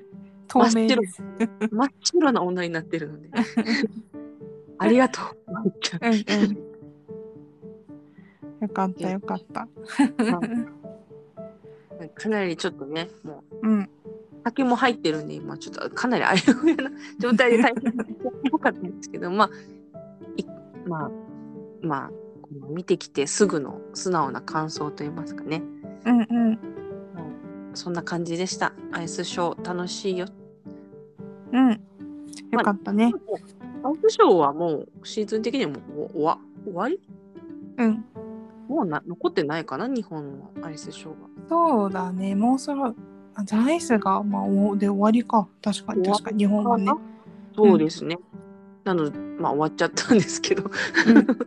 [0.49, 1.22] 透明です。
[1.70, 2.32] 真っ白。
[2.32, 3.30] な女になってるので。
[4.78, 5.37] ありがとう
[6.03, 6.16] うんう
[6.49, 6.76] ん
[8.61, 9.69] よかったよかった。
[12.15, 13.69] かなりちょっとねもう。
[13.69, 13.89] うん。
[14.45, 17.93] 酒も入ってるんで今ちょっとかなりあやふやな 状態で大変
[18.45, 19.51] よかったんですけどまあ
[20.37, 20.47] い
[20.87, 21.11] まあ
[21.83, 22.11] まあ
[22.69, 25.63] 見てきてすぐの素直な感想といいますかね。
[26.05, 26.59] うんうん。
[27.75, 28.73] そんな感じでした。
[28.93, 30.27] アイスショー楽しいよ。
[31.53, 31.81] うん。
[32.53, 33.13] よかったね。
[33.83, 37.01] アイスショーはもうシーズン的にはもう終わ終わり？
[37.79, 38.05] うん
[38.69, 41.14] もうな残ってないかな日本のアイスショーは。
[41.49, 42.35] そうだね。
[42.35, 42.95] もうそろ
[43.35, 45.47] あザイスがまあおで終わりか。
[45.62, 46.91] 確かに確かに日本はね。
[47.55, 48.19] そうですね、
[48.85, 51.37] なのでまあ終わっちゃったんですけど、うん。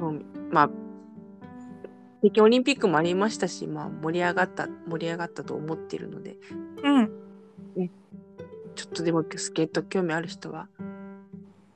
[0.00, 0.70] うんまあ、
[2.20, 6.36] 北京オリンピックもありましたし、まあ、盛り上がった、盛り上がったと思っているので、
[6.82, 7.10] うん。
[8.74, 10.68] ちょっとでもスケート興味ある人は、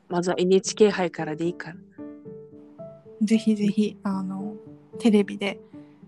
[0.09, 1.77] まずは NHK 杯からでいいから。
[3.23, 4.55] ぜひぜひ、あの、
[4.99, 5.61] テレビで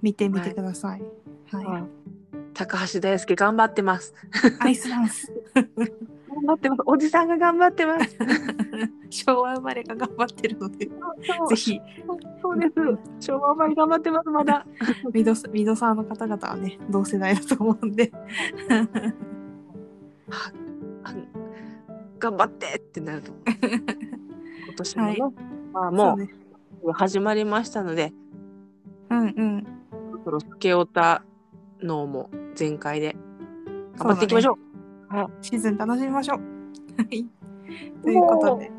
[0.02, 1.02] 見てみてください。
[1.50, 1.64] はい。
[1.64, 2.04] はい
[2.54, 4.14] 高橋大輔頑張ってます。
[4.60, 5.32] アイスダンス。
[5.54, 6.82] 頑張ってます。
[6.86, 8.16] おじさんが頑張ってます。
[9.10, 11.80] 昭和生まれが頑張ってるので、ぜひ、
[12.40, 12.74] そうです。
[13.20, 14.66] 昭和生まれ頑張ってます、まだ。
[15.12, 18.12] ミドミドサーの方々はね、同世代だと思うんで。
[20.28, 20.52] は
[21.02, 21.14] あ
[22.18, 23.44] 頑張ってってなると思う。
[24.66, 25.20] 今年もね、 はい
[25.72, 26.28] まあそもう
[26.84, 28.12] ですう始まりましたので、
[29.10, 29.66] うんうん。
[30.24, 31.24] そろそろスケオタ
[31.82, 33.16] 脳も全開で
[33.96, 34.58] 頑張っていきましょう。
[35.40, 36.38] シーズン楽しみましょう。
[36.38, 37.24] はい。
[38.02, 38.70] ということで、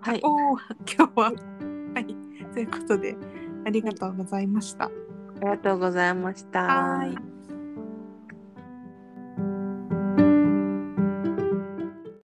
[0.00, 0.20] はい。
[0.22, 0.58] おお、
[0.96, 1.32] 今日は、
[1.94, 2.06] はい。
[2.52, 3.16] ということで、
[3.66, 4.86] ありがとうございました。
[4.86, 4.90] あ
[5.42, 6.62] りがとうございました。
[6.62, 7.33] はーい。